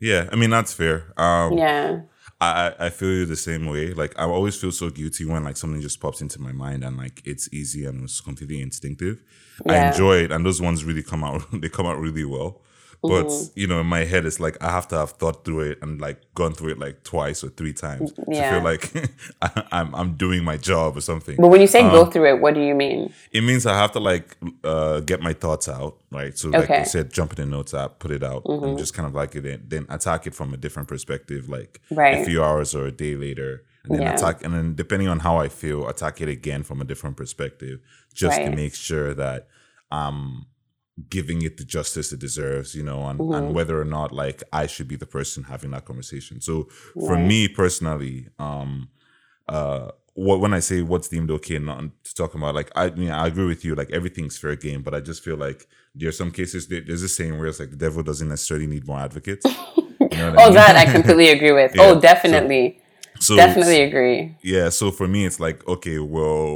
[0.00, 1.12] Yeah, I mean that's fair.
[1.16, 2.00] Um, Yeah.
[2.40, 3.94] I, I feel you the same way.
[3.94, 6.96] Like I always feel so guilty when like something just pops into my mind and
[6.96, 9.22] like it's easy and it's completely instinctive.
[9.66, 12.60] I enjoy it and those ones really come out they come out really well.
[13.02, 13.58] But Mm-hmm.
[13.60, 16.00] you know, in my head it's like I have to have thought through it and
[16.00, 18.92] like gone through it like twice or three times to feel like
[19.42, 21.36] I, I'm I'm doing my job or something.
[21.36, 23.12] But when you say go through it, what do you mean?
[23.30, 26.36] It means I have to like uh, get my thoughts out, right?
[26.36, 26.72] So like Okay.
[26.72, 26.80] Mm-hmm.
[26.80, 29.34] you said, jump in the notes app, put it out, and just kind of like
[29.36, 31.80] it, then attack it from a different perspective, like
[32.14, 34.14] a few hours or a day later, and then Yeah.
[34.14, 37.78] attack, and then depending on how I feel, attack it again from a different perspective,
[38.14, 39.46] just to make sure that
[39.92, 40.46] I'm
[41.10, 43.32] giving it the justice it deserves, you know, and, Mm-hmm.
[43.34, 46.40] and whether or not like I should be the person having that conversation.
[46.40, 47.26] So for Right.
[47.26, 48.88] me personally, um,
[49.48, 52.88] uh what when I say what's deemed okay and not to talk about, like I
[52.90, 56.08] mean I agree with you, like everything's fair game, but I just feel like there
[56.08, 58.98] are some cases there's a saying where it's like the devil doesn't necessarily need more
[59.00, 59.44] advocates.
[60.00, 60.54] You know what I Oh, mean?
[60.54, 61.72] that I completely agree with.
[61.76, 62.80] Yeah, oh, so- definitely.
[63.20, 64.36] so definitely agree.
[64.42, 64.68] yeah.
[64.70, 66.48] So for me, it's like okay, well,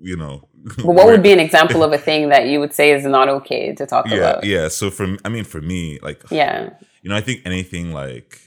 [0.00, 2.92] you know, But what would be an example of a thing that you would say
[2.92, 4.44] is not okay to talk yeah, about?
[4.44, 4.68] yeah.
[4.68, 6.70] So for I mean, for me, like Yeah.
[7.02, 8.40] you know, I think anything like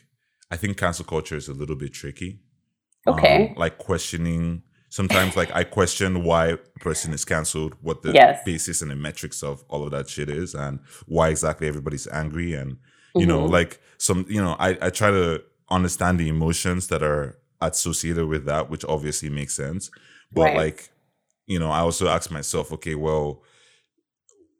[0.51, 2.39] I think cancel culture is a little bit tricky.
[3.05, 3.49] Okay.
[3.49, 8.41] Um, like questioning sometimes like I question why a person is cancelled, what the Yes.
[8.45, 12.53] basis and the metrics of all of that shit is and why exactly everybody's angry
[12.53, 12.77] and
[13.15, 13.53] you know, Mm-hmm.
[13.53, 18.45] like some you know, I, I try to understand the emotions that are associated with
[18.45, 19.89] that, which obviously makes sense.
[20.31, 20.55] But Right.
[20.57, 20.89] like,
[21.47, 23.41] you know, I also ask myself, okay, well,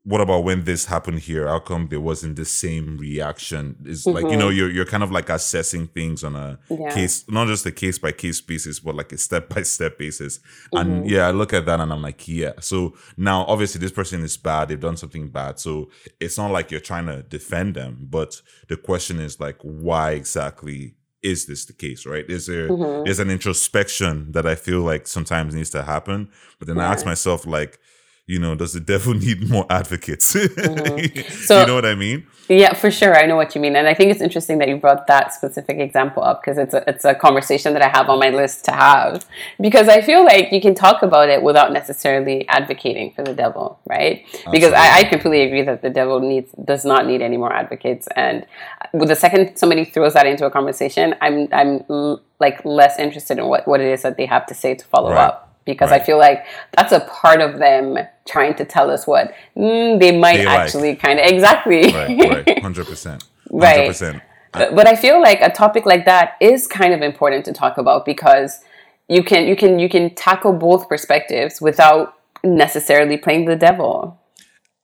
[0.04, 1.50] what about when this happened here?
[1.50, 3.76] How come there wasn't the same reaction?
[3.86, 6.82] Is like you know you're you're kind of like assessing things on a Mm-hmm.
[6.84, 6.94] Yeah.
[6.94, 10.40] case, not just a case by case basis, but like a step by step basis.
[10.74, 10.78] Mm-hmm.
[10.78, 12.54] And yeah, I look at that and I'm like, yeah.
[12.62, 14.70] So now obviously this person is bad.
[14.70, 15.60] They've done something bad.
[15.60, 15.90] So
[16.22, 20.96] it's not like you're trying to defend them, but the question is like, why exactly
[21.32, 22.02] is this the case?
[22.14, 22.28] Right?
[22.38, 23.04] Is there Mm-hmm.
[23.06, 26.20] there's an introspection that I feel like sometimes needs to happen,
[26.60, 27.80] but then I ask myself like
[28.28, 30.34] you know, does the devil need more advocates?
[30.36, 31.32] Mm-hmm.
[31.48, 32.28] So- you know what I mean?
[32.50, 33.14] Yeah, for sure.
[33.14, 35.80] I know what you mean, and I think it's interesting that you brought that specific
[35.80, 38.72] example up because it's a it's a conversation that I have on my list to
[38.72, 39.26] have
[39.60, 43.82] because I feel like you can talk about it without necessarily advocating for the devil,
[43.86, 44.24] right?
[44.50, 48.08] Because I, I completely agree that the devil needs does not need any more advocates,
[48.16, 48.46] and
[48.94, 53.40] with the second somebody throws that into a conversation, I'm I'm l- like less interested
[53.40, 55.26] in what what it is that they have to say to follow Right.
[55.26, 56.46] up because I feel like
[56.76, 60.60] that's a part of them trying to tell us what mm, they might They like.
[60.62, 63.24] actually kind of exactly Right, right, hundred percent.
[63.52, 64.22] right 100%.
[64.54, 67.78] but, but i feel like a topic like that is kind of important to talk
[67.78, 68.60] about because
[69.08, 74.20] you can you can you can tackle both perspectives without necessarily playing the devil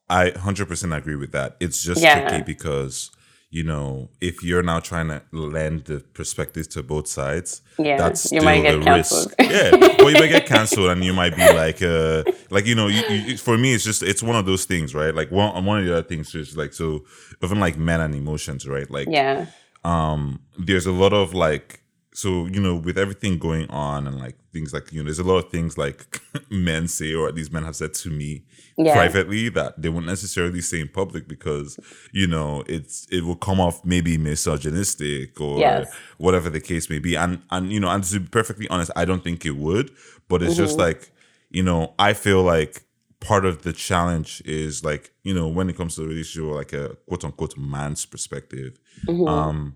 [0.10, 1.56] I 100% agree with that.
[1.60, 2.28] It's just Yeah.
[2.28, 3.10] tricky because,
[3.54, 8.32] you know, if you're now trying to lend the perspectives to both sides, Yeah, that's
[8.32, 9.34] you still might get a cancelled.
[9.40, 9.52] risk.
[9.56, 12.88] Yeah, well, you might get canceled, and you might be like, uh, like you know,
[12.88, 15.14] you, you, for me, it's just it's one of those things, right?
[15.14, 17.06] Like one one of the other things is like so
[17.44, 18.90] even like men and emotions, right?
[18.90, 19.46] Like yeah
[19.86, 21.82] um there's a lot of like
[22.16, 25.24] so you know with everything going on and like things like you know there's a
[25.24, 28.44] lot of things like men say or at least men have said to me
[28.78, 28.94] Yeah.
[28.94, 31.80] privately that they won't necessarily say in public because
[32.12, 35.92] you know it's it will come off maybe misogynistic or Yes.
[36.18, 39.06] whatever the case may be and and you know and to be perfectly honest i
[39.06, 39.90] don't think it would
[40.30, 41.12] but it's just like
[41.50, 42.84] you know i feel like
[43.20, 46.56] part of the challenge is like you know when it comes to the relationship or
[46.56, 48.80] like a quote unquote man's perspective
[49.28, 49.76] um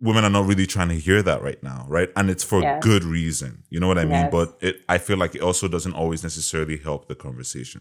[0.00, 2.82] women are not really trying to hear that right now right and it's for Yes.
[2.82, 4.30] good reason you know what i mean Yes.
[4.32, 7.80] but it i feel like it also doesn't always necessarily help the conversation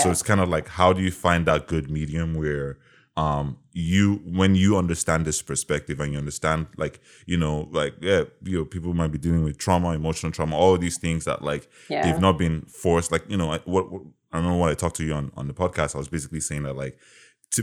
[0.00, 2.78] so it's kind of like how do you find that good medium where
[3.16, 8.24] um you when you understand this perspective and you understand like you know like yeah
[8.42, 11.40] you know people might be dealing with trauma emotional trauma all of these things that
[11.42, 12.02] like Yeah.
[12.02, 14.02] they've not been forced like you know I- what, what
[14.32, 16.64] i remember when i talked to you on on the podcast i was basically saying
[16.64, 16.98] that like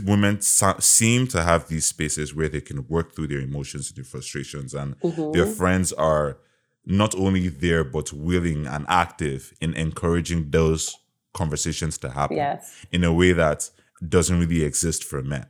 [0.04, 3.96] women so- seem to have these spaces where they can work through their emotions and
[3.96, 5.32] their frustrations and Mm-hmm.
[5.32, 6.38] their friends are
[6.84, 10.96] not only there but willing and active in encouraging those
[11.34, 12.84] conversations to happen Yes.
[12.90, 13.70] in a way that
[14.06, 15.46] doesn't really exist for men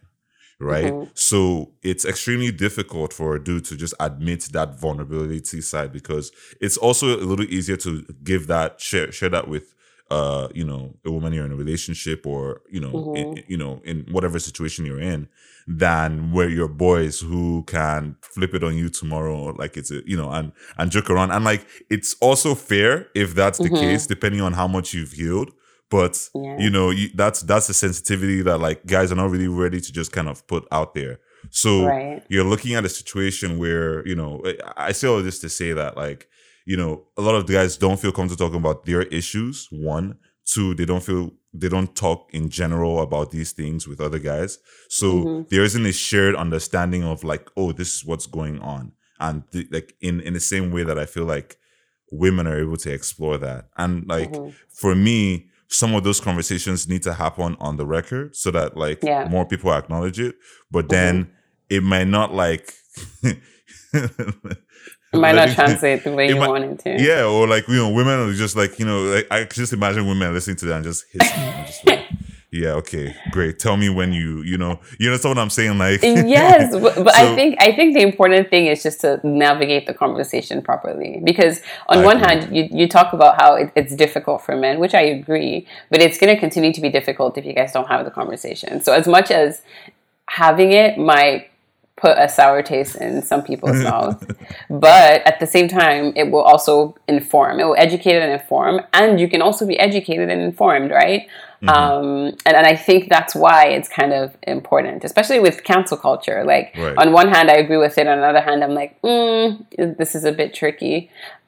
[0.61, 6.30] right so it's extremely difficult for a dude to just admit that vulnerability side because
[6.61, 9.74] it's also a little easier to give that share share that with
[10.17, 12.43] uh you know a woman you're in a relationship or
[12.75, 15.21] you know in, you know in whatever situation you're in
[15.67, 20.17] than where your boys who can flip it on you tomorrow like it's a you
[20.21, 21.31] know and and joke around.
[21.31, 25.51] And like it's also fair if that's the case depending on how much you've healed.
[25.91, 26.57] But Yeah.
[26.65, 29.91] you know you, that's that's the sensitivity that like guys are not really ready to
[29.93, 31.15] just kind of put out there.
[31.51, 32.23] So Right.
[32.29, 35.73] you're looking at a situation where you know I- i say all this to say
[35.81, 36.21] that like
[36.65, 40.19] you know a lot of the guys don't feel comfortable talking about their issues one.
[40.45, 44.59] Two they don't feel they don't talk in general about these things with other guys.
[44.89, 45.43] So mm-hmm.
[45.51, 48.93] there isn't a shared understanding of like oh this is what's going on.
[49.21, 51.59] And th- like in in the same way that i feel like
[52.11, 53.69] women are able to explore that.
[53.77, 54.51] And like mm-hmm.
[54.69, 59.03] for me some of those conversations need to happen on the record so that like
[59.03, 59.27] Yeah.
[59.29, 60.37] more people acknowledge it.
[60.71, 60.89] But mm-hmm.
[60.89, 61.31] then
[61.71, 62.75] it might not like
[65.21, 67.03] might not translate the way you might- want it to.
[67.03, 70.07] yeah or like you know women are just like you know like i just imagine
[70.07, 72.01] women listening to that and just hissing just like,
[72.51, 76.03] yeah okay great tell me when you you know you understand what i'm saying like
[76.03, 79.87] yes but, but So- i think i think the important thing is just to navigate
[79.87, 82.29] the conversation properly because on I one agree.
[82.29, 86.03] hand you, you talk about how it, it's difficult for men which i agree but
[86.03, 88.93] it's going to continue to be difficult if you guys don't have the conversation so
[88.93, 89.63] as much as
[90.29, 91.49] having it might
[92.03, 94.19] put a sour taste in some people's mouth.
[94.69, 97.61] But at the same time it will also inform.
[97.61, 98.75] It will educate and inform.
[98.93, 101.23] And you can also be educated and informed right?
[101.63, 101.69] Mm-hmm.
[101.69, 102.07] um,
[102.45, 106.39] and, and i think that's why it's kind of important especially with cancel culture.
[106.53, 106.97] Like Right.
[107.03, 108.07] on one hand i agree with it.
[108.09, 110.97] On the other hand i'm like mm, this is a bit tricky.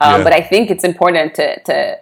[0.01, 0.25] Um, Yeah.
[0.27, 1.99] but i think it's important to, to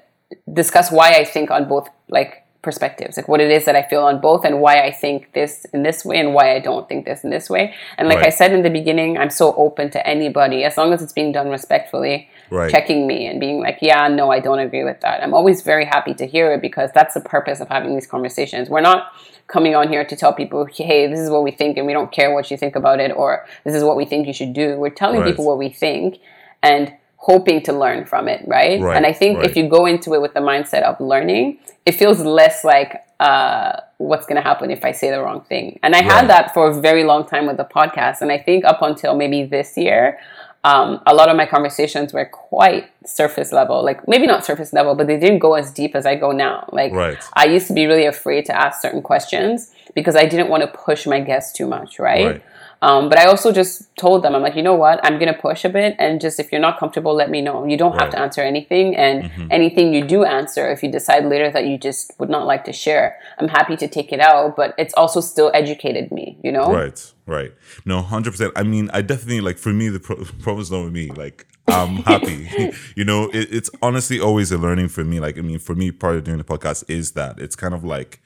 [0.61, 1.89] discuss why i think on both
[2.19, 5.33] like perspectives like what it is that i feel on both and why i think
[5.33, 7.75] this in this way and why i don't think this in this way.
[7.99, 11.03] And like i said in the beginning i'm so open to anybody as long as
[11.03, 12.71] it's being done respectfully Right.
[12.71, 15.23] checking me and being like yeah no i don't agree with that.
[15.23, 18.69] I'm always very happy to hear it because that's the purpose of having these conversations.
[18.69, 19.11] We're not
[19.49, 22.13] coming on here to tell people hey this is what we think and we don't
[22.13, 24.77] care what you think about it or this is what we think you should do.
[24.77, 25.31] We're telling Right.
[25.31, 26.19] people what we think.
[26.63, 26.93] And
[27.31, 29.47] hoping to learn from it right, Right, and i think right.
[29.49, 33.73] if you go into it with the mindset of learning it feels less like uh,
[33.99, 36.11] what's going to happen if i say the wrong thing and i Right.
[36.17, 39.13] had that for a very long time with the podcast and i think up until
[39.23, 40.19] maybe this year
[40.65, 44.93] um, a lot of my conversations were quite surface level like maybe not surface level
[44.99, 47.19] but they didn't go as deep as i go now like Right.
[47.35, 50.71] i used to be really afraid to ask certain questions because i didn't want to
[50.89, 52.43] push my guests too much Right.
[52.89, 55.41] Um, but i also just told them i'm like you know what i'm going to
[55.41, 58.01] push a bit and just if you're not comfortable let me know you don't have
[58.01, 58.11] Right.
[58.11, 58.17] Mm-hmm.
[58.19, 59.17] to answer anything and
[59.59, 62.73] anything you do answer if you decide later that you just would not like to
[62.73, 63.07] share
[63.39, 66.99] i'm happy to take it out but it's also still educated me you know Right,
[67.27, 67.53] right.
[67.85, 68.53] No, hundred percent.
[68.57, 71.07] I mean, I definitely like for me the pro- problem's not with me.
[71.25, 72.39] Like, I'm happy.
[72.99, 75.21] you know, it, it's honestly always a learning for me.
[75.21, 77.85] Like, I mean, for me, part of doing the podcast is that it's kind of
[77.85, 78.21] like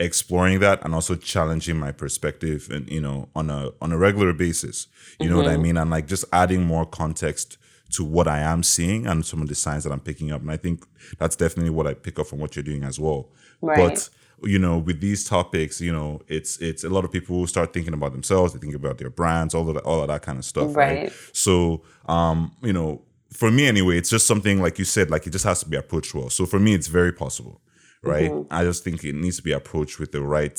[0.00, 4.32] exploring that and also challenging my perspective and you know on a on a regular
[4.32, 4.88] basis.
[5.20, 5.76] You know what i mean?
[5.76, 7.58] And like just adding more context
[7.92, 10.40] to what i am seeing and some of the signs that i'm picking up.
[10.40, 10.84] And i think
[11.18, 13.28] that's definitely what i pick up from what you're doing as well.
[13.60, 13.76] Right.
[13.78, 14.08] but
[14.42, 17.92] you know with these topics you know it's it's a lot of people start thinking
[17.94, 18.52] about themselves.
[18.54, 20.98] They think about their brands all of that all of that kind of stuff right,
[21.02, 21.12] Right.
[21.32, 23.02] so um you know
[23.40, 25.76] for me anyway it's just something like you said like it just has to be
[25.76, 26.30] approached well.
[26.30, 27.60] So for me it's very possible
[28.02, 28.30] right?
[28.50, 30.58] I just think it needs to be approached with the right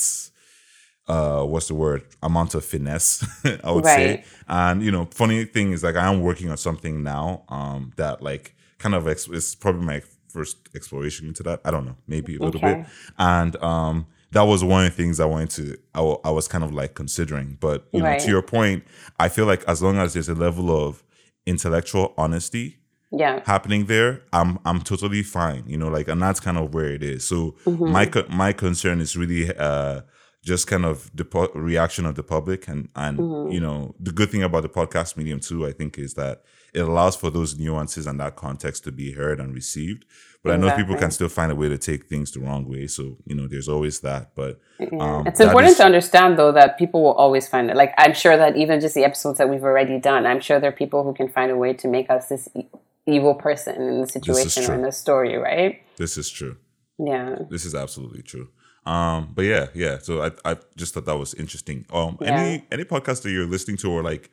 [1.08, 2.04] uh what's the word?
[2.22, 3.26] Amount of finesse
[3.64, 4.24] i would say.
[4.48, 8.22] And you know funny thing is like i am working on something now um that
[8.22, 11.60] like kind of ex- is probably my first exploration into that.
[11.66, 12.76] I don't know maybe a little Okay.
[12.76, 12.86] bit
[13.18, 16.64] and um that was one of the things i wanted to I I was kind
[16.64, 17.58] of like considering.
[17.60, 18.84] But you know to your point
[19.20, 21.04] i feel like as long as there's a level of
[21.48, 22.78] intellectual honesty
[23.12, 23.42] Yeah.
[23.46, 25.64] happening there, I'm I'm totally fine.
[25.68, 27.28] You know, like, and that's kind of where it is.
[27.28, 27.92] So Mm-hmm.
[27.92, 30.02] my my concern is really uh,
[30.44, 33.52] just kind of the po- reaction of the public, and and Mm-hmm.
[33.52, 36.44] you know, the good thing about the podcast medium too, I think, is that
[36.74, 40.06] it allows for those nuances and that context to be heard and received.
[40.44, 42.88] But I know people can still find a way to take things the wrong way.
[42.88, 44.32] So you know, there's always that.
[44.36, 44.60] But
[45.00, 47.76] um, It's important is- to understand, though, that people will always find it.
[47.76, 50.70] Like, I'm sure that even just the episodes that we've already done, I'm sure there
[50.70, 52.70] are people who can find a way to make us this e-
[53.12, 55.82] evil person in the situation or in the story, right?
[55.98, 56.58] This is true.
[57.00, 57.36] Yeah.
[57.50, 58.50] This is absolutely true.
[58.86, 60.00] Um, but yeah, yeah.
[60.00, 61.86] So I, I just thought that was interesting.
[61.92, 62.34] Um, Yeah.
[62.40, 64.32] any any podcast that you're listening to or like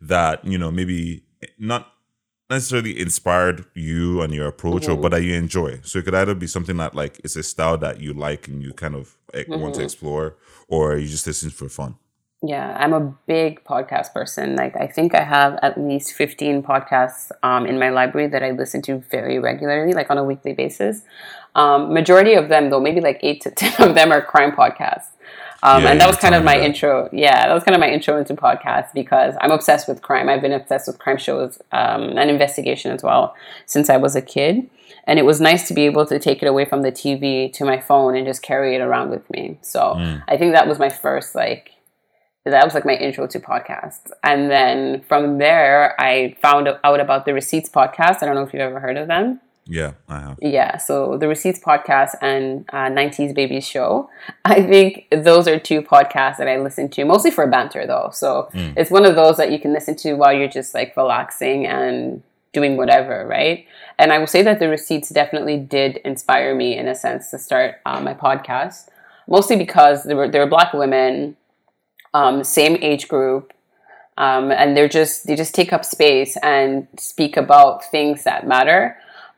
[0.00, 1.24] that, you know, maybe
[1.58, 1.92] not
[2.48, 5.80] necessarily inspired you and your approach, or but that you enjoy.
[5.82, 8.62] So it could either be something that like it's a style that you like and
[8.62, 10.36] you kind of eh, want to explore,
[10.68, 11.96] or you just listen for fun.
[12.42, 14.56] Yeah, I'm a big podcast person.
[14.56, 18.52] Like, I think I have at least 15 podcasts um, in my library that I
[18.52, 21.02] listen to very regularly, like on a weekly basis.
[21.54, 25.08] Um, majority of them, though, maybe like eight to 10 of them are crime podcasts.
[25.62, 27.10] Um, Yeah, and that was kind of my intro.
[27.12, 30.30] Yeah, that was kind of my intro into podcasts because I'm obsessed with crime.
[30.30, 33.34] I've been obsessed with crime shows um, and investigation as well
[33.66, 34.70] since I was a kid.
[35.04, 37.66] And it was nice to be able to take it away from the TV to
[37.66, 39.58] my phone and just carry it around with me.
[39.60, 40.22] So Mm.
[40.28, 41.72] I think that was my first like
[42.44, 44.10] that was like my intro to podcasts.
[44.22, 48.22] And then from there, I found out about the Receipts podcast.
[48.22, 49.40] I don't know if you've ever heard of them.
[49.66, 50.38] Yeah, I have.
[50.40, 54.10] Yeah, so the Receipts podcast and uh, 90s Babies show.
[54.44, 58.10] I think those are two podcasts that I listen to, mostly for banter though.
[58.12, 61.66] So it's one of those that you can listen to while you're just like relaxing
[61.66, 62.22] and
[62.52, 63.66] doing whatever, right?
[63.98, 67.38] And I will say that the Receipts definitely did inspire me in a sense to
[67.38, 68.88] start uh, my podcast,
[69.28, 71.36] mostly because there were, there were black women
[72.14, 73.52] um, same age group,
[74.16, 78.96] um, and they're just they just take up space and speak about things that matter.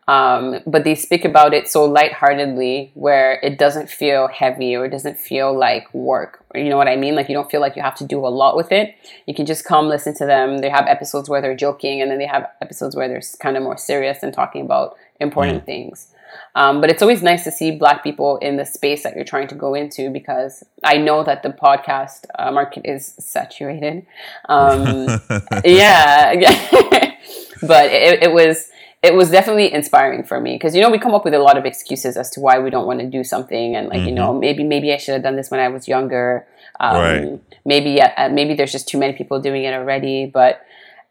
[0.09, 4.91] Um, but they speak about it so lightheartedly, where it doesn't feel heavy or it
[4.91, 6.45] doesn't feel like work.
[6.55, 7.14] You know what I mean?
[7.14, 8.97] Like you don't feel like you have to do a lot with it.
[9.27, 10.59] You can just come listen to them.
[10.59, 13.62] They have episodes where they're joking, and then they have episodes where they're kind of
[13.62, 16.12] more serious and talking about important things.
[16.55, 19.49] Um, but it's always nice to see Black people in the space that you're trying
[19.49, 24.07] to go into because I know that the podcast uh, market is saturated.
[24.49, 25.07] Um,
[25.64, 26.35] yeah,
[27.62, 28.68] but it, it was
[29.03, 31.59] it was definitely inspiring for me because you know we come up with a lot
[31.59, 34.33] of excuses as to why we don't want to do something and like you know
[34.33, 36.47] maybe maybe I should have done this when I was younger.
[36.80, 37.41] Um, Right.
[37.64, 40.64] Maybe uh, maybe there's just too many people doing it already, but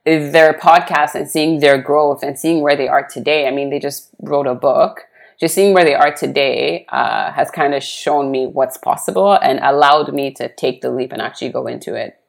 [0.03, 3.47] their podcast and seeing their growth and seeing where they are today.
[3.47, 5.07] I mean, they just wrote a book.
[5.42, 9.60] Just seeing where they are today uh, has kind of shown me what's possible and
[9.64, 12.20] allowed me to take the leap and actually go into it.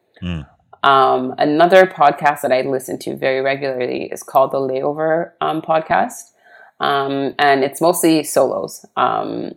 [0.81, 6.31] Um, another podcast that I listen to very regularly is called the Layover um, Podcast,
[6.79, 8.83] um, and it's mostly solos.
[8.97, 9.53] Um,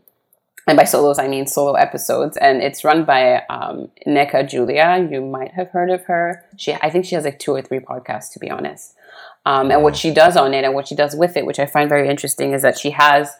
[0.69, 5.09] and by solos, I mean solo episodes, and it's run by um, Nneka Julia.
[5.11, 6.45] You might have heard of her.
[6.59, 8.95] She, I think she has like two or three podcasts, to be honest.
[9.47, 11.65] Um, and what she does on it, and what she does with it, which I
[11.65, 13.35] find very interesting, is that she has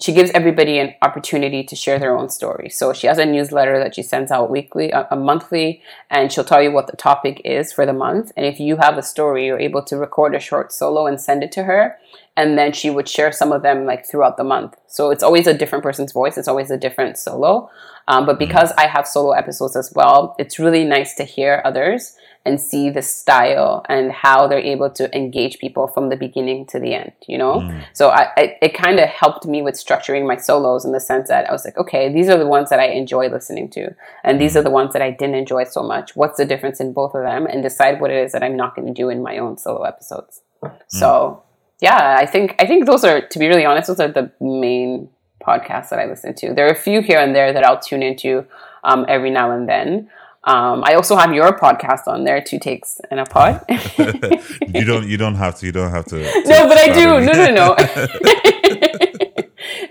[0.00, 2.68] she gives everybody an opportunity to share their own story.
[2.68, 6.44] So she has a newsletter that she sends out weekly, a, a monthly, and she'll
[6.44, 8.32] tell you what the topic is for the month.
[8.36, 11.44] And if you have a story, you're able to record a short solo and send
[11.44, 11.96] it to her.
[12.36, 14.76] And then she would share some of them like throughout the month.
[14.88, 16.36] So it's always a different person's voice.
[16.36, 17.70] It's always a different solo.
[18.08, 22.16] Um, but because I have solo episodes as well, it's really nice to hear others
[22.46, 26.78] and see the style and how they're able to engage people from the beginning to
[26.78, 27.60] the end, you know?
[27.60, 27.84] Mm.
[27.92, 31.28] So I, I it kind of helped me with structuring my solos in the sense
[31.28, 34.40] that I was like, okay, these are the ones that I enjoy listening to, and
[34.40, 34.56] these mm.
[34.56, 36.14] are the ones that I didn't enjoy so much.
[36.16, 37.46] What's the difference in both of them?
[37.46, 39.82] And decide what it is that I'm not going to do in my own solo
[39.82, 40.42] episodes.
[40.62, 40.72] Mm.
[40.88, 41.42] So
[41.80, 45.08] yeah, I think I think those are, to be really honest, those are the main
[45.46, 46.54] podcasts that I listen to.
[46.54, 48.46] There are a few here and there that I'll tune into
[48.82, 50.10] um, every now and then.
[50.46, 53.64] Um, I also have your podcast on there, two takes and a pod.
[53.68, 55.08] you don't.
[55.08, 55.66] You don't have to.
[55.66, 56.16] You don't have to.
[56.16, 57.20] no, but I do.
[57.20, 57.74] No, no, no.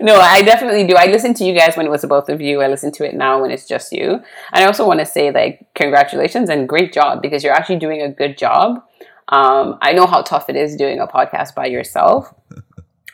[0.00, 0.94] no, I definitely do.
[0.94, 2.62] I listen to you guys when it was both of you.
[2.62, 4.10] I listen to it now when it's just you.
[4.10, 8.02] And I also want to say, like, congratulations and great job because you're actually doing
[8.02, 8.84] a good job.
[9.28, 12.32] Um, I know how tough it is doing a podcast by yourself.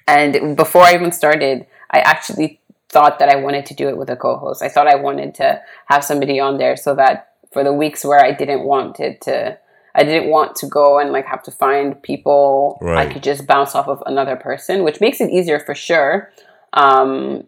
[0.07, 2.61] And before I even started, I actually
[2.91, 4.63] thought that I wanted to do it with a co-host.
[4.63, 8.25] I thought I wanted to have somebody on there so that for the weeks where
[8.25, 9.59] I didn't want it to
[9.95, 13.09] I didn't want to go and like have to find people right.
[13.09, 16.33] I could just bounce off of another person, which makes it easier for sure.
[16.73, 17.45] Um,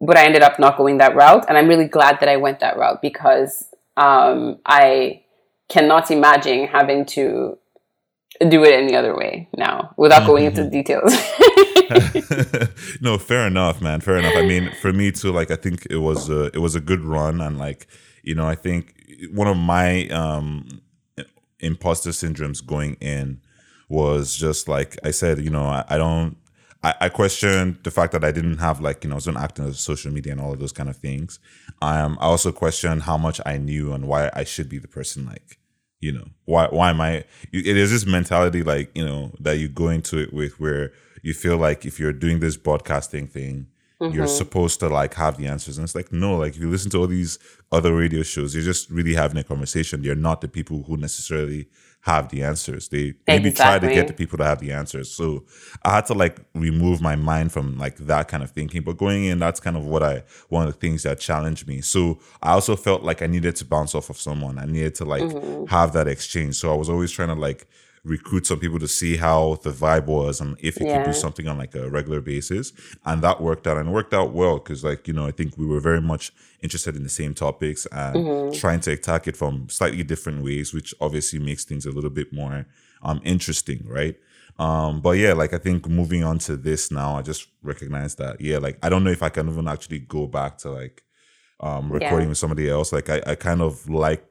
[0.00, 2.60] but I ended up not going that route, and I'm really glad that I went
[2.60, 3.66] that route because
[3.96, 5.22] um, I
[5.68, 7.58] cannot imagine having to
[8.48, 11.12] do it any other way now without going into the details.
[13.00, 14.00] no, fair enough, man.
[14.00, 14.34] Fair enough.
[14.36, 17.00] I mean, for me too, like I think it was a it was a good
[17.04, 17.86] run, and like
[18.22, 18.94] you know, I think
[19.32, 20.82] one of my um,
[21.60, 23.40] imposter syndromes going in
[23.88, 26.36] was just like I said, you know, I, I don't.
[26.82, 29.42] I, I questioned the fact that I didn't have like you know I was not
[29.42, 31.38] acting on social media and all of those kind of things.
[31.82, 35.26] Um, I also questioned how much I knew and why I should be the person
[35.26, 35.58] like
[36.00, 37.24] you know why why am I?
[37.52, 40.92] It is this mentality like you know that you go into it with where
[41.22, 43.68] you feel like if you're doing this broadcasting thing,
[44.00, 44.14] Mm-hmm.
[44.14, 45.78] You're supposed to like have the answers.
[45.78, 47.38] And it's like, no, like if you listen to all these
[47.72, 50.04] other radio shows, you're just really having a conversation.
[50.04, 51.68] You're not the people who necessarily
[52.06, 52.88] have the answers.
[52.88, 55.10] They maybe try to get the people to have the answers.
[55.10, 55.44] So
[55.82, 58.82] I had to like remove my mind from like that kind of thinking.
[58.82, 61.80] But going in, that's kind of what I one of the things that challenged me.
[61.80, 64.58] So I also felt like I needed to bounce off of someone.
[64.58, 65.64] I needed to like mm-hmm.
[65.66, 66.56] have that exchange.
[66.56, 67.66] So I was always trying to like
[68.06, 70.98] recruit some people to see how the vibe was and if you yeah.
[70.98, 72.72] could do something on like a regular basis.
[73.04, 75.66] And that worked out and worked out well because like, you know, I think we
[75.66, 76.32] were very much
[76.62, 78.58] interested in the same topics and mm-hmm.
[78.58, 82.32] trying to attack it from slightly different ways, which obviously makes things a little bit
[82.32, 82.66] more
[83.02, 84.16] um interesting, right?
[84.58, 88.40] Um, but yeah, like I think moving on to this now, I just recognize that,
[88.40, 91.02] yeah, like I don't know if I can even actually go back to like
[91.60, 92.28] um recording yeah.
[92.28, 92.92] with somebody else.
[92.92, 94.24] Like I, I kind of like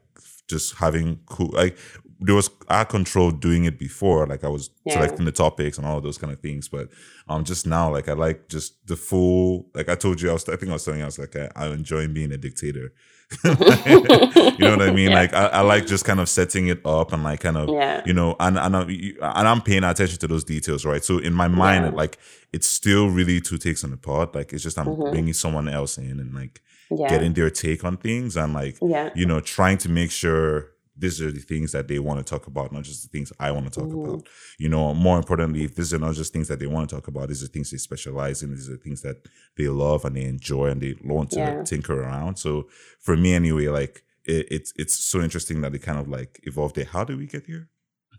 [0.48, 1.76] just having cool like
[2.20, 4.94] there was I controlled doing it before, like I was yeah.
[4.94, 6.68] selecting the topics and all those kind of things.
[6.68, 6.88] But
[7.28, 9.66] um, just now, like I like just the full.
[9.74, 10.48] Like I told you, I was.
[10.48, 12.92] I think I was telling you, I was like, I, I'm enjoying being a dictator.
[13.44, 15.10] you know what I mean?
[15.10, 15.14] Yeah.
[15.14, 18.02] Like I, I, like just kind of setting it up and like kind of yeah.
[18.06, 21.04] you know, and and I'm, and I'm paying attention to those details, right?
[21.04, 22.18] So in my mind, like
[22.52, 24.34] it's still really two takes on the pod.
[24.34, 25.10] Like it's just I'm mm-hmm.
[25.10, 26.62] bringing someone else in and like
[27.08, 28.78] getting their take on things and like
[29.14, 32.46] you know trying to make sure these are the things that they want to talk
[32.46, 34.08] about, not just the things I want to talk mm-hmm.
[34.08, 34.26] about.
[34.58, 37.08] You know, more importantly, if these are not just things that they want to talk
[37.08, 39.16] about, these are things they specialize in, these are things that
[39.56, 41.62] they love and they enjoy and they want to yeah.
[41.62, 42.36] tinker around.
[42.36, 42.68] So
[43.00, 46.76] for me anyway, like it, it's it's so interesting that it kind of like evolved
[46.76, 46.86] there.
[46.86, 47.68] How did we get here?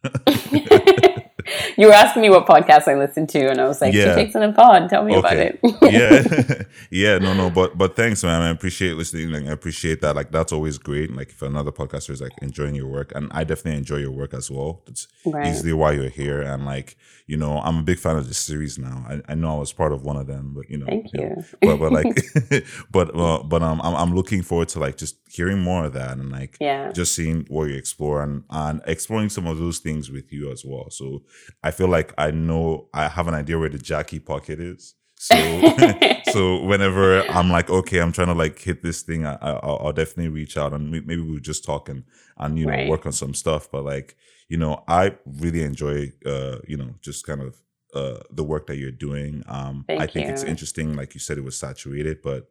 [1.78, 4.16] you were asking me what podcast I listened to, and I was like, yeah.
[4.16, 4.90] "She takes in a pod.
[4.90, 5.20] Tell me okay.
[5.20, 8.42] about it." yeah, yeah, no, no, but but thanks, man.
[8.42, 9.32] I appreciate listening.
[9.32, 10.16] Like, I appreciate that.
[10.16, 11.14] Like, that's always great.
[11.14, 14.34] Like, if another podcaster is like enjoying your work, and I definitely enjoy your work
[14.34, 14.82] as well.
[14.86, 15.48] That's right.
[15.48, 16.42] easily why you're here.
[16.42, 16.98] And like,
[17.28, 19.06] you know, I'm a big fan of the series now.
[19.08, 21.20] I, I know I was part of one of them, but you know, thank you.
[21.20, 25.18] Know, but but like, but uh, but um, I'm I'm looking forward to like just
[25.30, 29.30] hearing more of that and like yeah, just seeing what you explore and and exploring
[29.30, 30.90] some of those things with you as well.
[30.90, 31.24] So
[31.64, 34.96] I feel like I know I have an idea where the Jackie pocket is.
[35.16, 35.36] So
[36.32, 39.94] so whenever I'm like, okay, I'm trying to like hit this thing, I, I will
[39.94, 42.04] definitely reach out and maybe we'll just talk and
[42.38, 42.90] and you know right.
[42.90, 43.70] work on some stuff.
[43.72, 44.16] But like
[44.48, 47.58] you know, I really enjoy uh you know just kind of
[47.94, 49.44] uh the work that you're doing.
[49.48, 50.34] Um, Thank I think you.
[50.34, 50.96] it's interesting.
[50.96, 52.50] Like you said, it was saturated, but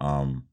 [0.00, 0.44] um,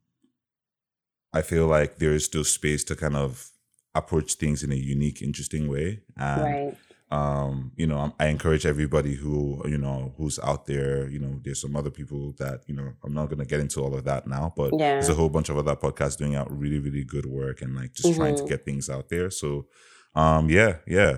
[1.34, 3.50] I feel like there is still space to kind of
[3.96, 6.02] approach things in a unique, interesting way.
[6.18, 6.78] And right
[7.12, 11.62] um, you know, I encourage everybody who, you know, who's out there, you know, there's
[11.62, 14.26] some other people that, you know, I'm not going to get into all of that
[14.26, 14.94] now, but yeah.
[14.94, 17.94] there's a whole bunch of other podcasts doing out really, really good work and like
[17.94, 18.20] just mm-hmm.
[18.20, 18.50] trying to mm-hmm.
[18.50, 19.30] get things out there.
[19.30, 19.68] So,
[20.16, 21.18] um, yeah, yeah.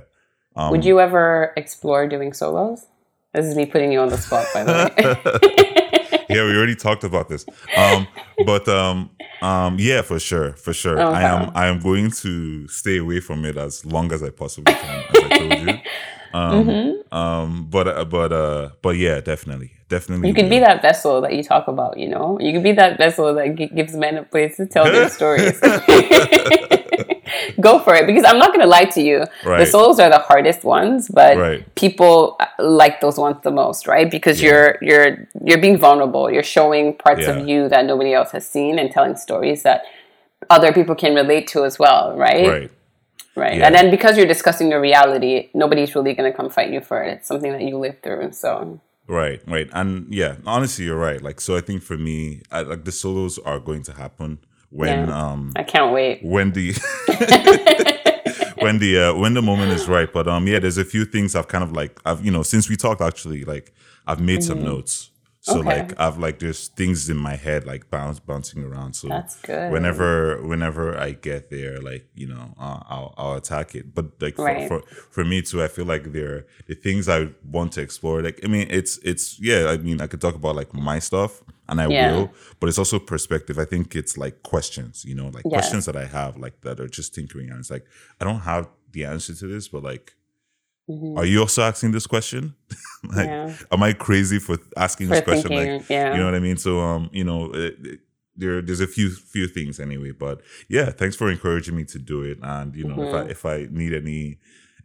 [0.55, 2.85] Um, Would you ever explore doing solos?
[3.33, 6.25] This is me putting you on the spot, by the way.
[6.29, 7.45] yeah, we already talked about this.
[7.75, 8.07] Um,
[8.45, 9.09] but um,
[9.41, 10.99] um, yeah, for sure, for sure.
[10.99, 11.17] Okay.
[11.17, 14.73] I am I am going to stay away from it as long as I possibly
[14.73, 15.03] can,
[15.51, 15.79] as told you.
[16.33, 17.17] Um, mm-hmm.
[17.17, 20.27] um, but uh, but uh, but yeah, definitely, definitely.
[20.27, 21.97] You can be that vessel that you talk about.
[21.97, 24.83] You know, you can be that vessel that g- gives men a place to tell
[24.83, 25.61] their stories.
[27.61, 29.23] go for it because I'm not going to lie to you.
[29.45, 29.59] Right.
[29.59, 31.75] The solos are the hardest ones, but Right.
[31.75, 34.11] people uh, like those ones the most, right?
[34.11, 36.29] Because you're you're you're being vulnerable.
[36.29, 37.31] You're showing parts Yeah.
[37.31, 39.83] of you that nobody else has seen and telling stories that
[40.49, 42.47] other people can relate to as well, right?
[42.47, 42.71] Right.
[43.35, 43.57] Right.
[43.57, 43.65] Yeah.
[43.67, 47.03] And then because you're discussing your reality, nobody's really going to come fight you for
[47.03, 47.11] it.
[47.13, 48.31] It's something that you live through.
[48.31, 51.21] So, Right, right, and yeah, honestly, you're right.
[51.21, 54.39] Like, so I think for me, I, like the solos are going to happen
[54.71, 55.21] when Yeah.
[55.21, 56.21] um I can't wait.
[56.23, 56.73] when the
[58.61, 60.11] when the uh, when the moment is right.
[60.11, 62.67] But um, yeah, there's a few things I've kind of like I've you know since
[62.69, 63.73] we talked actually like
[64.07, 65.11] I've made some notes.
[65.45, 65.59] So.
[65.59, 65.69] Okay.
[65.75, 68.93] like I've like there's things in my head like bounce bouncing around.
[68.95, 69.71] So That's good.
[69.71, 73.93] whenever whenever I get there, like you know, uh, I'll I'll attack it.
[73.93, 74.67] But like Right.
[74.67, 77.19] for, for for me too, I feel like there the things I
[77.57, 78.23] want to explore.
[78.23, 79.67] Like I mean, it's it's yeah.
[79.73, 82.11] I mean, I could talk about like my stuff, and I Yeah.
[82.11, 82.25] will.
[82.59, 83.59] But it's also perspective.
[83.59, 85.05] I think it's like questions.
[85.05, 85.53] You know, like Yes.
[85.53, 87.85] questions that I have like that are just tinkering, and it's like
[88.19, 90.15] I don't have the answer to this, but like.
[90.89, 91.17] Mhm.
[91.17, 92.55] Are you also asking this question?
[93.15, 93.53] like, Yeah.
[93.71, 95.49] am I crazy for asking For this question?
[95.49, 96.13] thinking, like, yeah.
[96.13, 96.57] you know what I mean?
[96.57, 97.99] So, um, you know, it, it-
[98.37, 100.11] there, there's a few, few things anyway.
[100.11, 102.37] But yeah, thanks for encouraging me to do it.
[102.43, 103.15] And you know, if Mm-hmm.
[103.15, 104.39] I, if I need any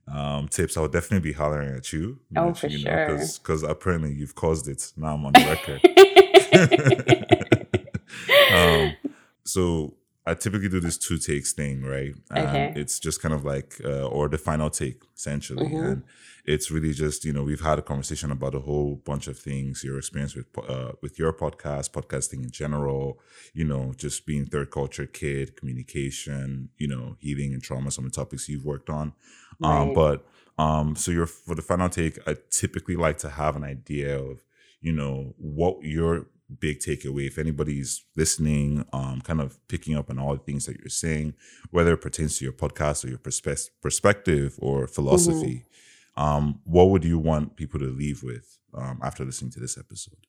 [0.06, 2.20] um tips, I'll definitely be hollering at you.
[2.36, 3.18] Oh, Which, for you sure.
[3.18, 4.92] because apparently you've caused it.
[4.96, 5.80] Now I'm on the record.
[8.54, 8.94] um,
[9.44, 9.94] so
[10.26, 12.14] I typically do this two takes thing, right?
[12.30, 12.76] And Okay.
[12.76, 15.74] it's just kind of like, uh, or the final take essentially.
[15.74, 15.78] Mhm.
[15.78, 16.04] And
[16.44, 19.82] it's really just, you know, we've had a conversation about a whole bunch of things,
[19.82, 23.18] your experience with, uh, with your podcast, podcasting in general,
[23.54, 28.12] you know, just being third culture kid, communication, you know, healing and trauma, some of
[28.12, 29.14] the topics you've worked on.
[29.62, 29.92] Um, Right.
[29.92, 30.26] but,
[30.58, 34.44] um, so your, for the final take, I typically like to have an idea of,
[34.82, 36.26] you know, what your
[36.58, 37.26] big takeaway.
[37.26, 41.34] If anybody's listening um kind of picking up on all the things that you're saying
[41.70, 45.64] whether it pertains to your podcast or your perspe- perspective or philosophy
[46.16, 50.26] um what would you want people to leave with um after listening to this episode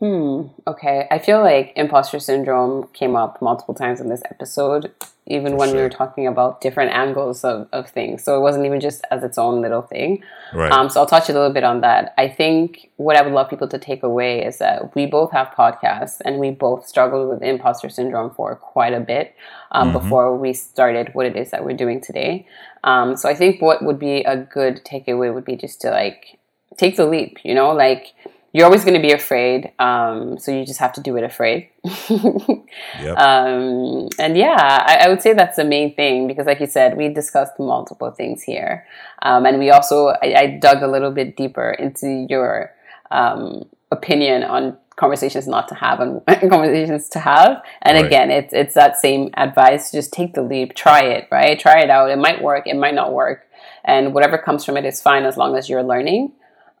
[0.00, 0.44] Hmm.
[0.66, 1.06] Okay.
[1.10, 4.90] I feel like imposter syndrome came up multiple times in this episode,
[5.26, 8.24] even For when we were talking about different angles of, of things.
[8.24, 10.22] So it wasn't even just as its own little thing.
[10.54, 12.14] right Um, so I'll touch a little bit on that.
[12.16, 15.48] I think what I would love people to take away is that we both have
[15.48, 19.34] podcasts and we both struggled with imposter syndrome for quite a bit
[19.72, 19.92] um, Mhm.
[20.00, 22.46] before we started what it is that we're doing today.
[22.84, 26.38] Um, so I think what would be a good takeaway would be just to like
[26.78, 28.14] take the leap, you know, like
[28.52, 29.70] you're always going to be afraid.
[29.78, 31.68] Um, so you just have to do it afraid.
[31.84, 34.56] yep Um, and yeah,
[34.86, 38.10] I, I would say that's the main thing because, like you said, we discussed multiple
[38.10, 38.86] things here,
[39.22, 42.72] um, and we also I, I dug a little bit deeper into your
[43.10, 47.62] um, opinion on conversations not to have and conversations to have.
[47.82, 48.04] And Right.
[48.04, 51.58] again, it's it's that same advice: just take the leap, try it, right?
[51.58, 52.10] Try it out.
[52.10, 53.46] It might work, it might not work,
[53.84, 56.32] and whatever comes from it is fine as long as you're learning.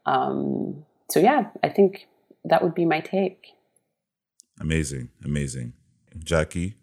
[0.06, 2.06] Um, so yeah, I think
[2.44, 3.46] that would be my take.
[4.60, 5.72] amazing amazing
[6.24, 6.74] jackie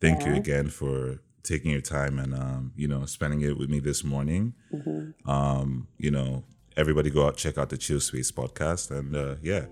[0.00, 3.78] thank you again for taking your time and um you know spending it with me
[3.80, 5.28] this morning Mm-hmm.
[5.30, 6.44] um you know
[6.76, 9.64] everybody go out check out the chill space podcast and uh yeah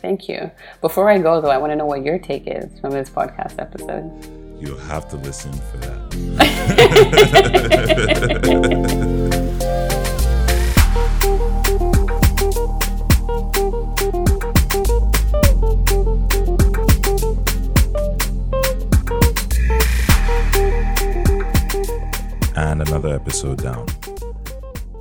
[0.00, 0.50] Thank you.
[0.80, 3.54] Before I go, though, I want to know what your take is from this podcast
[3.60, 4.10] episode.
[4.60, 6.00] You'll have to listen for that.
[23.32, 23.86] episode down.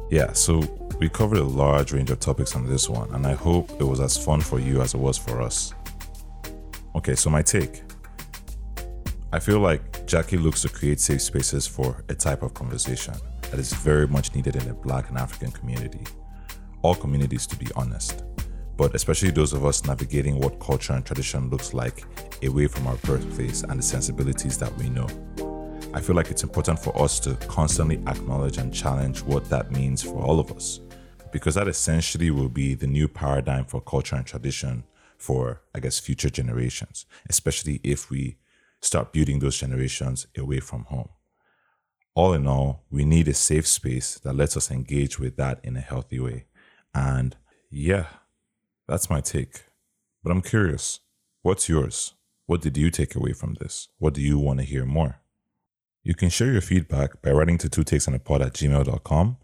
[0.09, 0.59] Yeah, so
[1.01, 3.99] we covered a large range of topics on this one, and I hope it was
[3.99, 5.73] as fun for you as it was for us.
[6.95, 7.83] Okay, so my take.
[9.33, 13.15] I feel like Jackie looks to create safe spaces for a type of conversation
[13.49, 16.05] that is very much needed in the Black and African community.
[16.83, 18.23] All communities, to be honest,
[18.77, 22.05] but especially those of us navigating what culture and tradition looks like
[22.41, 25.07] away from our birthplace and the sensibilities that we know.
[25.93, 30.01] I feel like it's important for us to constantly acknowledge and challenge what that means
[30.01, 30.79] for all of us,
[31.33, 34.85] because that essentially will be the new paradigm for culture and tradition
[35.17, 38.37] for, I guess, future generations, especially if we
[38.81, 41.09] start building those generations away from home.
[42.15, 45.75] All in all, we need a safe space that lets us engage with that in
[45.75, 46.45] a healthy way.
[46.95, 47.35] And
[47.69, 48.07] yeah,
[48.87, 49.65] that's my take.
[50.23, 51.01] But I'm curious,
[51.41, 52.13] what's yours?
[52.45, 53.89] What did you take away from this?
[53.97, 55.20] What do you want to hear more?
[56.03, 59.37] You can share your feedback by writing to two takes on a pod at gmail.com.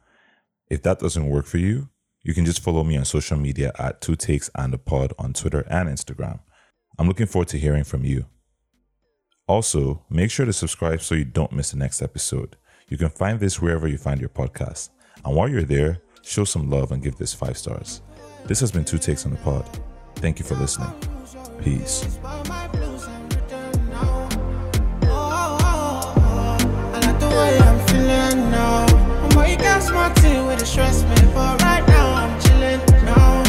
[0.69, 1.89] If that doesn't work for you,
[2.23, 5.33] you can just follow me on social media at two takes and a pod on
[5.33, 6.39] Twitter and Instagram.
[6.97, 8.25] I'm looking forward to hearing from you.
[9.47, 12.57] Also, make sure to subscribe so you don't miss the next episode.
[12.89, 14.89] You can find this wherever you find your podcast.
[15.23, 18.01] And while you're there, show some love and give this five stars.
[18.45, 19.65] This has been Two Takes on the Pod.
[20.15, 20.91] Thank you for listening.
[21.61, 22.17] Peace.
[29.35, 33.43] Way all my twin with the stress man for right now I'm chilling now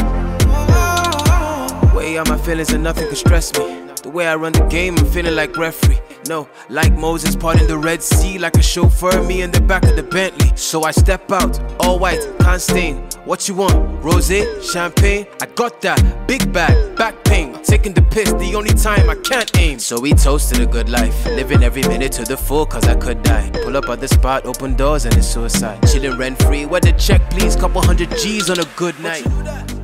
[1.93, 3.88] where are my feelings and nothing can stress me.
[4.01, 5.99] The way I run the game, I'm feeling like referee.
[6.27, 9.95] No, like Moses parting the Red Sea, like a chauffeur, me in the back of
[9.95, 10.55] the Bentley.
[10.55, 12.97] So I step out, all white, can't stain.
[13.25, 14.03] What you want?
[14.03, 14.31] Rose,
[14.71, 15.27] champagne?
[15.41, 16.27] I got that.
[16.27, 17.61] Big bag, back pain.
[17.63, 19.79] Taking the piss, the only time I can't aim.
[19.79, 21.25] So we toasted a good life.
[21.25, 23.49] Living every minute to the full, cause I could die.
[23.63, 25.79] Pull up at the spot, open doors, and it's suicide.
[25.91, 26.65] Chilling rent free.
[26.65, 27.55] Where the check, please?
[27.55, 29.78] Couple hundred G's on a good night.